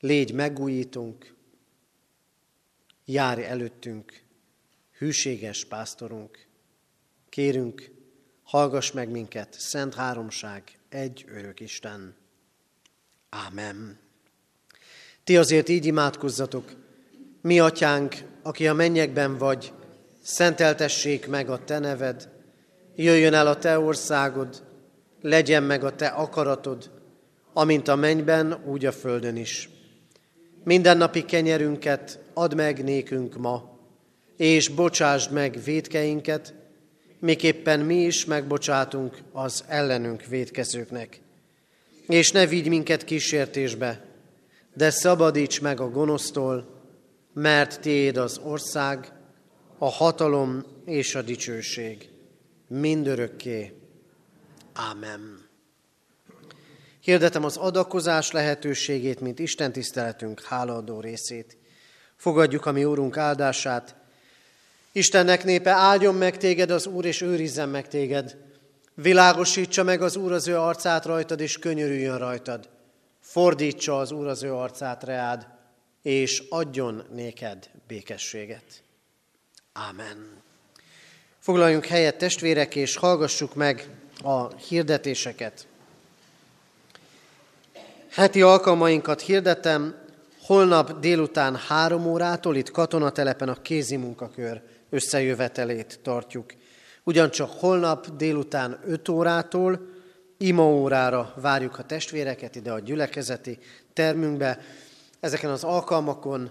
Légy 0.00 0.32
megújítunk, 0.32 1.34
járj 3.04 3.44
előttünk, 3.44 4.23
hűséges 4.98 5.64
pásztorunk. 5.64 6.46
Kérünk, 7.28 7.90
hallgass 8.42 8.92
meg 8.92 9.08
minket, 9.08 9.54
Szent 9.58 9.94
Háromság, 9.94 10.62
egy 10.88 11.24
örök 11.28 11.60
Isten. 11.60 12.14
Ámen. 13.28 13.98
Ti 15.24 15.36
azért 15.36 15.68
így 15.68 15.86
imádkozzatok, 15.86 16.72
mi 17.40 17.60
atyánk, 17.60 18.14
aki 18.42 18.68
a 18.68 18.74
mennyekben 18.74 19.38
vagy, 19.38 19.72
szenteltessék 20.22 21.26
meg 21.26 21.50
a 21.50 21.64
te 21.64 21.78
neved, 21.78 22.28
jöjjön 22.94 23.34
el 23.34 23.46
a 23.46 23.58
te 23.58 23.78
országod, 23.78 24.62
legyen 25.20 25.62
meg 25.62 25.84
a 25.84 25.94
te 25.94 26.06
akaratod, 26.06 26.90
amint 27.52 27.88
a 27.88 27.96
mennyben, 27.96 28.62
úgy 28.64 28.86
a 28.86 28.92
földön 28.92 29.36
is. 29.36 29.68
Mindennapi 30.64 31.24
kenyerünket 31.24 32.18
add 32.34 32.54
meg 32.54 32.84
nékünk 32.84 33.36
ma, 33.36 33.73
és 34.36 34.68
bocsásd 34.68 35.32
meg 35.32 35.58
védkeinket, 35.64 36.54
miképpen 37.18 37.80
mi 37.80 38.02
is 38.02 38.24
megbocsátunk 38.24 39.18
az 39.32 39.64
ellenünk 39.68 40.24
védkezőknek. 40.24 41.20
És 42.06 42.30
ne 42.30 42.46
vigy 42.46 42.68
minket 42.68 43.04
kísértésbe, 43.04 44.04
de 44.74 44.90
szabadíts 44.90 45.60
meg 45.60 45.80
a 45.80 45.90
gonosztól, 45.90 46.82
mert 47.32 47.80
tiéd 47.80 48.16
az 48.16 48.40
ország, 48.44 49.12
a 49.78 49.90
hatalom 49.90 50.64
és 50.84 51.14
a 51.14 51.22
dicsőség 51.22 52.08
mindörökké. 52.68 53.72
Ámen. 54.72 55.48
Hirdetem 57.00 57.44
az 57.44 57.56
adakozás 57.56 58.30
lehetőségét, 58.30 59.20
mint 59.20 59.38
Isten 59.38 59.72
tiszteletünk 59.72 60.42
hálaadó 60.42 61.00
részét. 61.00 61.56
Fogadjuk 62.16 62.66
a 62.66 62.72
mi 62.72 62.84
Úrunk 62.84 63.16
áldását. 63.16 63.96
Istennek 64.96 65.44
népe, 65.44 65.70
áldjon 65.70 66.14
meg 66.14 66.36
téged 66.36 66.70
az 66.70 66.86
Úr, 66.86 67.04
és 67.04 67.20
őrizzen 67.20 67.68
meg 67.68 67.88
téged. 67.88 68.36
Világosítsa 68.94 69.82
meg 69.82 70.02
az 70.02 70.16
Úr 70.16 70.32
az 70.32 70.48
ő 70.48 70.58
arcát 70.58 71.04
rajtad, 71.04 71.40
és 71.40 71.58
könyörüljön 71.58 72.18
rajtad. 72.18 72.68
Fordítsa 73.20 73.98
az 73.98 74.10
Úr 74.10 74.26
az 74.26 74.42
ő 74.42 74.54
arcát 74.54 75.04
reád, 75.04 75.46
és 76.02 76.42
adjon 76.48 77.04
néked 77.12 77.70
békességet. 77.86 78.82
Ámen. 79.72 80.42
Foglaljunk 81.38 81.86
helyet, 81.86 82.18
testvérek, 82.18 82.76
és 82.76 82.96
hallgassuk 82.96 83.54
meg 83.54 83.88
a 84.22 84.54
hirdetéseket. 84.54 85.66
Heti 88.10 88.42
alkalmainkat 88.42 89.20
hirdetem, 89.20 89.94
holnap 90.42 91.00
délután 91.00 91.56
három 91.56 92.06
órától 92.06 92.56
itt 92.56 92.70
katonatelepen 92.70 93.48
a 93.48 93.62
kézi 93.62 93.96
munkakör 93.96 94.62
összejövetelét 94.94 96.00
tartjuk. 96.02 96.54
Ugyancsak 97.04 97.50
holnap 97.50 98.16
délután 98.16 98.80
5 98.84 99.08
órától 99.08 99.80
ima 100.38 100.62
órára 100.62 101.34
várjuk 101.36 101.78
a 101.78 101.82
testvéreket 101.82 102.56
ide 102.56 102.72
a 102.72 102.78
gyülekezeti 102.78 103.58
termünkbe. 103.92 104.58
Ezeken 105.20 105.50
az 105.50 105.64
alkalmakon 105.64 106.50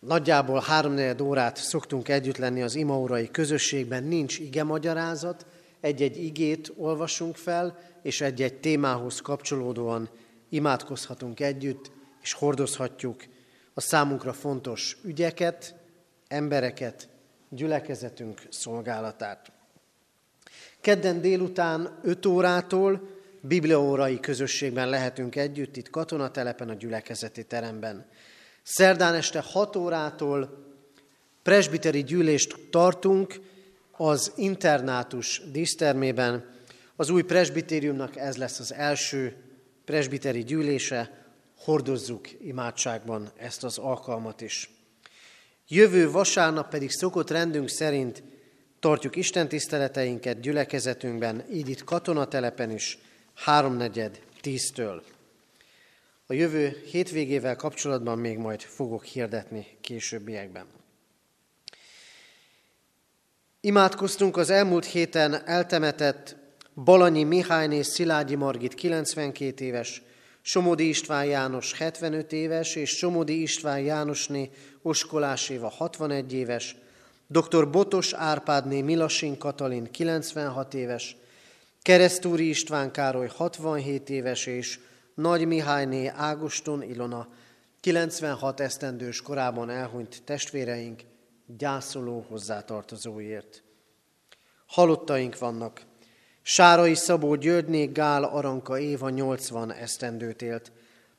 nagyjából 0.00 0.60
háromnegyed 0.60 1.20
órát 1.20 1.56
szoktunk 1.56 2.08
együtt 2.08 2.36
lenni 2.36 2.62
az 2.62 2.74
imaórai 2.74 3.30
közösségben, 3.30 4.04
nincs 4.04 4.38
ige 4.38 4.64
magyarázat, 4.64 5.46
egy-egy 5.80 6.24
igét 6.24 6.72
olvasunk 6.76 7.36
fel, 7.36 7.78
és 8.02 8.20
egy-egy 8.20 8.54
témához 8.54 9.20
kapcsolódóan 9.20 10.08
imádkozhatunk 10.48 11.40
együtt, 11.40 11.90
és 12.22 12.32
hordozhatjuk 12.32 13.24
a 13.74 13.80
számunkra 13.80 14.32
fontos 14.32 14.96
ügyeket, 15.04 15.74
embereket, 16.28 17.08
gyülekezetünk 17.48 18.42
szolgálatát. 18.50 19.52
Kedden 20.80 21.20
délután 21.20 21.98
5 22.02 22.26
órától 22.26 23.08
bibliaórai 23.40 24.20
közösségben 24.20 24.88
lehetünk 24.88 25.36
együtt, 25.36 25.76
itt 25.76 25.90
katonatelepen 25.90 26.68
a 26.68 26.74
gyülekezeti 26.74 27.44
teremben. 27.44 28.06
Szerdán 28.62 29.14
este 29.14 29.40
6 29.40 29.76
órától 29.76 30.64
presbiteri 31.42 32.04
gyűlést 32.04 32.56
tartunk 32.70 33.40
az 33.90 34.32
internátus 34.36 35.42
dísztermében. 35.52 36.54
Az 36.96 37.10
új 37.10 37.22
presbitériumnak 37.22 38.16
ez 38.16 38.36
lesz 38.36 38.58
az 38.58 38.72
első 38.72 39.36
presbiteri 39.84 40.44
gyűlése, 40.44 41.26
hordozzuk 41.58 42.40
imádságban 42.40 43.30
ezt 43.36 43.64
az 43.64 43.78
alkalmat 43.78 44.40
is. 44.40 44.75
Jövő 45.68 46.10
vasárnap 46.10 46.70
pedig 46.70 46.90
szokott 46.90 47.30
rendünk 47.30 47.68
szerint 47.68 48.22
tartjuk 48.80 49.16
Isten 49.16 49.48
tiszteleteinket 49.48 50.40
gyülekezetünkben, 50.40 51.44
így 51.52 51.68
itt 51.68 51.84
katonatelepen 51.84 52.70
is, 52.70 52.98
háromnegyed 53.34 54.20
tíztől. 54.40 55.02
A 56.26 56.32
jövő 56.32 56.82
hétvégével 56.90 57.56
kapcsolatban 57.56 58.18
még 58.18 58.38
majd 58.38 58.60
fogok 58.60 59.04
hirdetni 59.04 59.66
későbbiekben. 59.80 60.66
Imádkoztunk 63.60 64.36
az 64.36 64.50
elmúlt 64.50 64.84
héten 64.84 65.46
eltemetett 65.46 66.36
Balanyi 66.74 67.24
Mihályné 67.24 67.82
Szilágyi 67.82 68.34
Margit 68.34 68.74
92 68.74 69.64
éves, 69.64 70.02
Somodi 70.42 70.88
István 70.88 71.24
János 71.24 71.72
75 71.72 72.32
éves, 72.32 72.74
és 72.74 72.90
Somodi 72.90 73.42
István 73.42 73.80
Jánosné 73.80 74.50
Oskolás 74.86 75.48
Éva 75.48 75.68
61 75.68 76.32
éves, 76.32 76.76
dr. 77.26 77.70
Botos 77.70 78.12
Árpádné 78.12 78.82
Milasin 78.82 79.38
Katalin 79.38 79.90
96 79.90 80.74
éves, 80.74 81.16
Keresztúri 81.82 82.48
István 82.48 82.92
Károly 82.92 83.28
67 83.28 84.10
éves, 84.10 84.46
és 84.46 84.78
Nagy 85.14 85.46
Mihályné 85.46 86.06
Ágoston 86.06 86.82
Ilona 86.82 87.28
96 87.80 88.60
esztendős 88.60 89.22
korában 89.22 89.70
elhunyt 89.70 90.22
testvéreink 90.24 91.02
gyászoló 91.46 92.24
hozzátartozóért. 92.28 93.62
Halottaink 94.66 95.38
vannak, 95.38 95.82
Sárai 96.42 96.94
Szabó 96.94 97.34
Györgyné 97.34 97.84
Gál 97.84 98.24
Aranka 98.24 98.78
Éva 98.78 99.08
80 99.08 99.72
esztendőt 99.72 100.42
élt. 100.42 100.72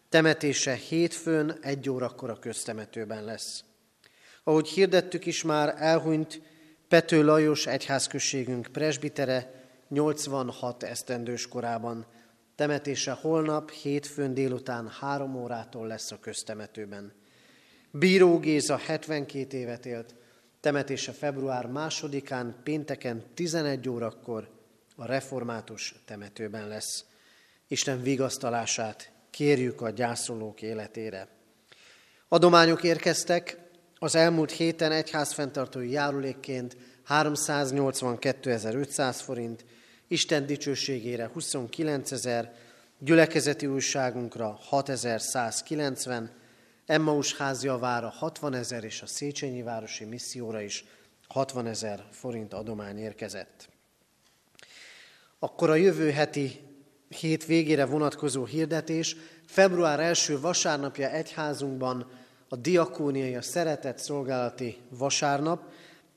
Temetése 0.10 0.74
hétfőn 0.74 1.58
egy 1.62 1.90
órakor 1.90 2.30
a 2.30 2.40
köztemetőben 2.40 3.24
lesz. 3.24 3.64
Ahogy 4.44 4.68
hirdettük 4.68 5.26
is 5.26 5.44
már, 5.44 5.76
elhunyt 5.78 6.42
Pető 6.88 7.24
Lajos 7.24 7.66
egyházközségünk 7.66 8.68
presbitere 8.72 9.66
86 9.88 10.84
esztendős 10.84 11.48
korában. 11.48 12.06
Temetése 12.56 13.12
holnap, 13.12 13.72
hétfőn 13.72 14.34
délután 14.34 14.88
három 14.88 15.36
órától 15.36 15.88
lesz 15.88 16.12
a 16.12 16.20
köztemetőben. 16.20 17.14
Bíró 17.92 18.40
Géza 18.40 18.78
72 18.78 19.58
évet 19.58 19.86
élt, 19.86 20.16
temetése 20.60 21.12
február 21.12 21.66
másodikán, 21.66 22.56
pénteken 22.64 23.24
11 23.34 23.90
órakor 23.90 24.50
a 24.96 25.06
református 25.06 25.96
temetőben 26.06 26.68
lesz. 26.68 27.06
Isten 27.68 28.02
vigasztalását 28.02 29.12
kérjük 29.38 29.82
a 29.82 29.90
gyászolók 29.90 30.62
életére. 30.62 31.28
Adományok 32.28 32.84
érkeztek, 32.84 33.58
az 33.96 34.16
elmúlt 34.16 34.52
héten 34.52 34.92
egyházfenntartói 34.92 35.92
járulékként 35.92 36.78
382.500 37.08 39.20
forint, 39.24 39.66
Isten 40.08 40.46
dicsőségére 40.46 41.30
29 41.34 42.12
ezer, 42.12 42.54
gyülekezeti 43.00 43.66
újságunkra 43.66 44.60
6190, 44.62 46.32
Emmaus 46.86 47.36
házjavára 47.36 48.10
60 48.10 48.54
ezer 48.54 48.84
és 48.84 49.02
a 49.02 49.08
Széchenyi 49.08 49.62
Városi 49.62 50.06
Misszióra 50.06 50.62
is 50.62 50.86
60 51.28 51.68
ezer 51.68 52.04
forint 52.12 52.54
adomány 52.54 53.00
érkezett. 53.00 53.70
Akkor 55.40 55.70
a 55.70 55.76
jövő 55.76 56.12
heti 56.12 56.67
hét 57.10 57.46
végére 57.46 57.86
vonatkozó 57.86 58.46
hirdetés 58.46 59.16
február 59.46 60.00
első 60.00 60.40
vasárnapja 60.40 61.10
egyházunkban 61.10 62.08
a 62.50 62.56
diakóniai, 62.56 63.36
a 63.36 63.42
szeretet 63.42 64.00
szolgálati 64.00 64.78
vasárnap. 64.90 65.62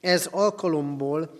Ez 0.00 0.26
alkalomból 0.30 1.38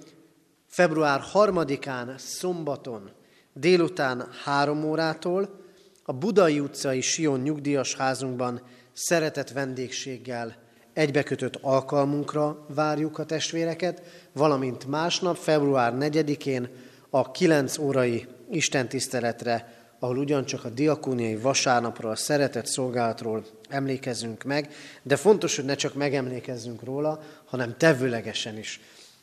február 0.66 1.20
harmadikán 1.20 2.14
szombaton 2.18 3.11
délután 3.53 4.28
három 4.44 4.84
órától 4.84 5.61
a 6.05 6.12
Budai 6.12 6.61
utcai 6.61 7.01
Sion 7.01 7.40
nyugdíjas 7.40 7.94
házunkban 7.94 8.62
szeretett 8.92 9.51
vendégséggel 9.51 10.57
egybekötött 10.92 11.57
alkalmunkra 11.61 12.66
várjuk 12.74 13.18
a 13.18 13.24
testvéreket, 13.24 14.03
valamint 14.32 14.86
másnap, 14.86 15.36
február 15.36 15.94
4-én 15.98 16.68
a 17.11 17.30
9 17.30 17.78
órai 17.78 18.26
istentiszteletre, 18.51 19.78
ahol 19.98 20.18
ugyancsak 20.18 20.64
a 20.64 20.68
diakóniai 20.68 21.36
vasárnapról, 21.36 22.11
a 22.11 22.16
szeretett 22.16 22.66
szolgálatról 22.66 23.44
emlékezzünk 23.68 24.42
meg, 24.42 24.72
de 25.03 25.16
fontos, 25.16 25.57
hogy 25.57 25.64
ne 25.64 25.74
csak 25.74 25.94
megemlékezzünk 25.94 26.82
róla, 26.82 27.22
hanem 27.44 27.74
tevőlegesen 27.76 28.59
is 28.59 28.80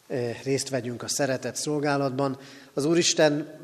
eh, 0.07 0.37
részt 0.43 0.69
vegyünk 0.69 1.03
a 1.03 1.07
szeretett 1.07 1.55
szolgálatban. 1.55 2.37
Az 2.73 2.85
Úristen 2.85 3.59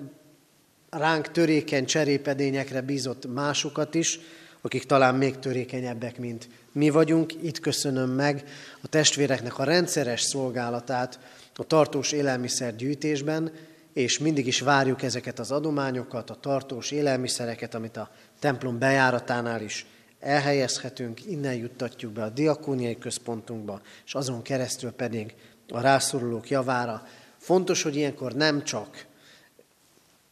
ránk 0.90 1.32
törékeny 1.32 1.86
cserépedényekre 1.86 2.82
bízott 2.82 3.34
másokat 3.34 3.96
is, 3.96 4.20
akik 4.62 4.84
talán 4.84 5.16
még 5.16 5.40
törékenyebbek, 5.40 6.18
mint 6.18 6.50
mi 6.72 6.90
vagyunk. 6.90 7.34
Itt 7.42 7.60
köszönöm 7.60 8.10
meg 8.10 8.44
a 8.82 8.88
testvéreknek 8.88 9.60
a 9.60 9.64
rendszeres 9.64 10.22
szolgálatát 10.22 11.20
a 11.56 11.64
tartós 11.64 12.12
élelmiszergyűjtésben, 12.12 13.52
és 13.94 14.20
mindig 14.20 14.48
is 14.48 14.60
várjuk 14.60 15.02
ezeket 15.02 15.40
az 15.40 15.52
adományokat, 15.52 16.30
a 16.30 16.36
tartós 16.36 16.92
élelmiszereket, 16.92 17.74
amit 17.74 17.98
a 17.98 18.10
templom 18.40 18.80
bejáratánál 18.80 19.62
is 19.62 19.86
elhelyezhetünk, 20.20 21.26
innen 21.26 21.56
juttatjuk 21.56 22.12
be 22.12 22.24
a 22.24 22.30
diakóniai 22.30 22.98
központunkba, 22.98 23.82
és 24.06 24.14
azon 24.14 24.42
keresztül 24.42 24.92
pedig 24.92 25.34
a 25.70 25.82
rászorulók 25.82 26.50
javára. 26.50 27.08
Fontos, 27.38 27.82
hogy 27.82 27.96
ilyenkor 27.96 28.34
nem 28.34 28.64
csak 28.64 29.06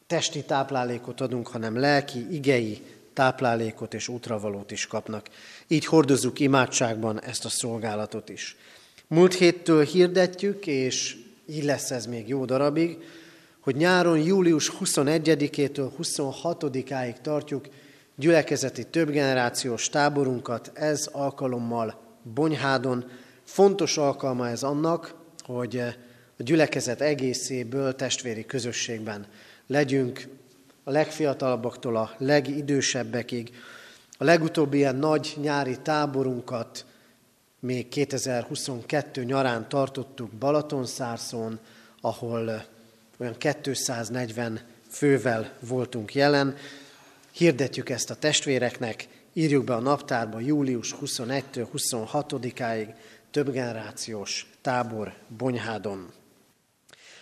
testi 0.07 0.43
táplálékot 0.43 1.22
adunk, 1.22 1.47
hanem 1.47 1.80
lelki, 1.80 2.34
igei 2.34 2.82
táplálékot 3.14 3.93
és 3.93 4.07
útravalót 4.07 4.72
is 4.72 4.88
kapnak. 4.88 5.30
Így 5.68 5.86
hordozzuk 5.86 6.39
imádságban 6.39 7.22
ezt 7.22 7.45
a 7.45 7.49
szolgálatot 7.49 8.30
is. 8.30 8.55
Múlt 9.07 9.34
héttől 9.34 9.84
hirdetjük, 9.84 10.68
és 10.68 11.18
így 11.45 11.64
lesz 11.64 11.91
ez 11.91 12.05
még 12.05 12.28
jó 12.28 12.45
darabig, 12.45 12.97
hogy 13.62 13.76
nyáron 13.76 14.20
július 14.20 14.72
21-től 14.80 15.89
26-áig 16.01 17.22
tartjuk 17.22 17.66
gyülekezeti 18.16 18.84
többgenerációs 18.84 19.89
táborunkat, 19.89 20.72
ez 20.74 21.09
alkalommal 21.12 21.99
Bonyhádon. 22.34 23.05
Fontos 23.43 23.97
alkalma 23.97 24.47
ez 24.47 24.64
annak, 24.64 25.16
hogy 25.39 25.78
a 26.38 26.43
gyülekezet 26.43 27.01
egészéből 27.01 27.95
testvéri 27.95 28.45
közösségben 28.45 29.26
legyünk, 29.68 30.28
a 30.84 30.91
legfiatalabbaktól 30.91 31.95
a 31.95 32.16
legidősebbekig. 32.18 33.51
A 34.18 34.24
legutóbbi 34.24 34.78
ilyen 34.78 34.95
nagy 34.95 35.34
nyári 35.41 35.78
táborunkat 35.82 36.86
még 37.59 37.88
2022 37.88 39.24
nyarán 39.24 39.70
tartottuk 39.70 40.32
Balatonszárszón, 40.32 41.59
ahol 42.01 42.66
olyan 43.22 43.38
240 43.38 44.59
fővel 44.89 45.53
voltunk 45.59 46.13
jelen. 46.13 46.57
Hirdetjük 47.32 47.89
ezt 47.89 48.09
a 48.09 48.15
testvéreknek, 48.15 49.07
írjuk 49.34 49.63
be 49.63 49.74
a 49.74 49.80
naptárba 49.80 50.39
július 50.39 50.95
21-től 51.01 51.67
26-áig 51.74 52.93
több 53.32 53.51
generációs 53.51 54.49
tábor 54.61 55.13
Bonyhádon. 55.38 56.11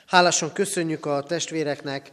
Hálásan 0.05 0.53
köszönjük 0.53 1.05
a 1.05 1.23
testvéreknek, 1.23 2.11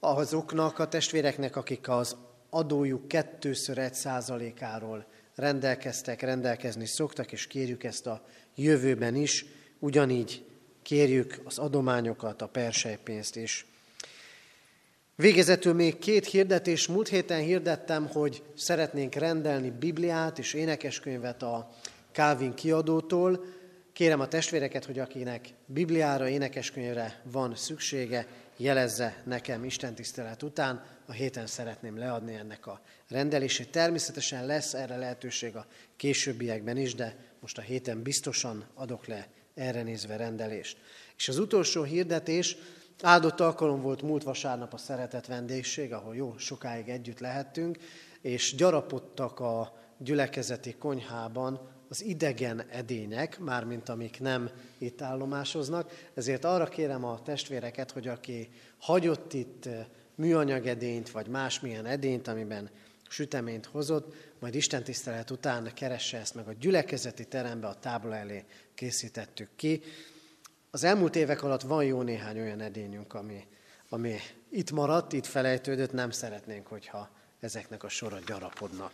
azoknak 0.00 0.78
a 0.78 0.88
testvéreknek, 0.88 1.56
akik 1.56 1.88
az 1.88 2.16
adójuk 2.50 3.08
kettőször 3.08 3.78
egy 3.78 3.94
százalékáról 3.94 5.06
rendelkeztek, 5.34 6.20
rendelkezni 6.20 6.86
szoktak, 6.86 7.32
és 7.32 7.46
kérjük 7.46 7.84
ezt 7.84 8.06
a 8.06 8.24
jövőben 8.54 9.14
is, 9.14 9.44
ugyanígy 9.78 10.44
kérjük 10.82 11.40
az 11.44 11.58
adományokat, 11.58 12.42
a 12.42 12.46
persejpénzt 12.46 13.36
is. 13.36 13.66
Végezetül 15.14 15.72
még 15.72 15.98
két 15.98 16.26
hirdetés. 16.26 16.86
Múlt 16.86 17.08
héten 17.08 17.40
hirdettem, 17.40 18.06
hogy 18.06 18.42
szeretnénk 18.56 19.14
rendelni 19.14 19.70
Bibliát 19.70 20.38
és 20.38 20.54
énekeskönyvet 20.54 21.42
a 21.42 21.70
Calvin 22.12 22.54
kiadótól. 22.54 23.44
Kérem 23.92 24.20
a 24.20 24.28
testvéreket, 24.28 24.84
hogy 24.84 24.98
akinek 24.98 25.48
Bibliára, 25.66 26.28
énekeskönyvre 26.28 27.20
van 27.24 27.56
szüksége, 27.56 28.26
jelezze 28.56 29.22
nekem 29.24 29.64
Isten 29.64 29.94
tisztelet 29.94 30.42
után. 30.42 30.84
A 31.06 31.12
héten 31.12 31.46
szeretném 31.46 31.98
leadni 31.98 32.34
ennek 32.34 32.66
a 32.66 32.80
rendelését. 33.08 33.70
Természetesen 33.70 34.46
lesz 34.46 34.74
erre 34.74 34.96
lehetőség 34.96 35.56
a 35.56 35.66
későbbiekben 35.96 36.76
is, 36.76 36.94
de 36.94 37.16
most 37.40 37.58
a 37.58 37.62
héten 37.62 38.02
biztosan 38.02 38.64
adok 38.74 39.06
le 39.06 39.28
erre 39.54 39.82
nézve 39.82 40.16
rendelést. 40.16 40.78
És 41.16 41.28
az 41.28 41.38
utolsó 41.38 41.82
hirdetés, 41.82 42.56
áldott 43.02 43.40
alkalom 43.40 43.82
volt 43.82 44.02
múlt 44.02 44.22
vasárnap 44.22 44.72
a 44.72 44.76
szeretett 44.76 45.26
vendégség, 45.26 45.92
ahol 45.92 46.16
jó 46.16 46.38
sokáig 46.38 46.88
együtt 46.88 47.18
lehettünk, 47.18 47.78
és 48.20 48.54
gyarapodtak 48.54 49.40
a 49.40 49.78
gyülekezeti 49.98 50.74
konyhában 50.74 51.60
az 51.88 52.04
idegen 52.04 52.64
edények, 52.70 53.38
mármint 53.38 53.88
amik 53.88 54.20
nem 54.20 54.50
itt 54.78 55.02
állomásoznak. 55.02 56.08
Ezért 56.14 56.44
arra 56.44 56.66
kérem 56.66 57.04
a 57.04 57.22
testvéreket, 57.22 57.90
hogy 57.90 58.08
aki 58.08 58.48
hagyott 58.78 59.32
itt 59.32 59.66
eh, 59.66 59.86
műanyagedényt, 60.14 61.10
vagy 61.10 61.26
másmilyen 61.26 61.86
edényt, 61.86 62.28
amiben 62.28 62.70
süteményt 63.08 63.66
hozott, 63.66 64.14
majd 64.42 64.54
Isten 64.54 64.82
tisztelet 64.82 65.30
után 65.30 65.70
keresse 65.74 66.18
ezt 66.18 66.34
meg 66.34 66.48
a 66.48 66.52
gyülekezeti 66.60 67.24
terembe, 67.24 67.66
a 67.66 67.74
tábla 67.74 68.16
elé 68.16 68.44
készítettük 68.74 69.48
ki. 69.56 69.82
Az 70.70 70.84
elmúlt 70.84 71.16
évek 71.16 71.42
alatt 71.42 71.62
van 71.62 71.84
jó 71.84 72.02
néhány 72.02 72.40
olyan 72.40 72.60
edényünk, 72.60 73.14
ami, 73.14 73.46
ami 73.88 74.16
itt 74.50 74.70
maradt, 74.70 75.12
itt 75.12 75.26
felejtődött, 75.26 75.92
nem 75.92 76.10
szeretnénk, 76.10 76.66
hogyha 76.66 77.08
ezeknek 77.40 77.82
a 77.82 77.88
sora 77.88 78.18
gyarapodna. 78.26 78.90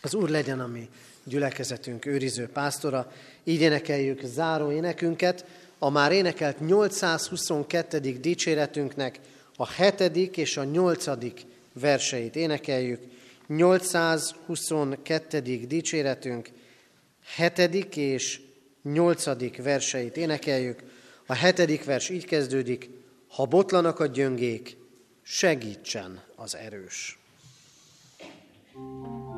Az 0.00 0.14
Úr 0.14 0.28
legyen 0.28 0.60
a 0.60 0.66
mi 0.66 0.88
gyülekezetünk 1.24 2.06
őriző 2.06 2.48
pásztora. 2.48 3.12
Így 3.44 3.60
énekeljük 3.60 4.20
záró 4.24 4.70
énekünket, 4.70 5.44
a 5.78 5.90
már 5.90 6.12
énekelt 6.12 6.60
822. 6.60 7.98
dicséretünknek 7.98 9.20
a 9.56 9.66
hetedik 9.66 10.36
és 10.36 10.56
a 10.56 10.64
nyolcadik 10.64 11.46
verseit 11.72 12.36
énekeljük. 12.36 13.16
822. 13.48 15.66
dicséretünk 15.66 16.50
hetedik 17.24 17.96
és 17.96 18.40
nyolcadik 18.82 19.62
verseit 19.62 20.16
énekeljük. 20.16 20.82
A 21.26 21.34
hetedik 21.34 21.84
vers 21.84 22.08
így 22.08 22.24
kezdődik, 22.24 22.90
ha 23.28 23.46
botlanak 23.46 24.00
a 24.00 24.06
gyöngék, 24.06 24.76
segítsen 25.22 26.22
az 26.36 26.56
erős. 26.56 27.18
thank 28.74 29.06
you 29.06 29.37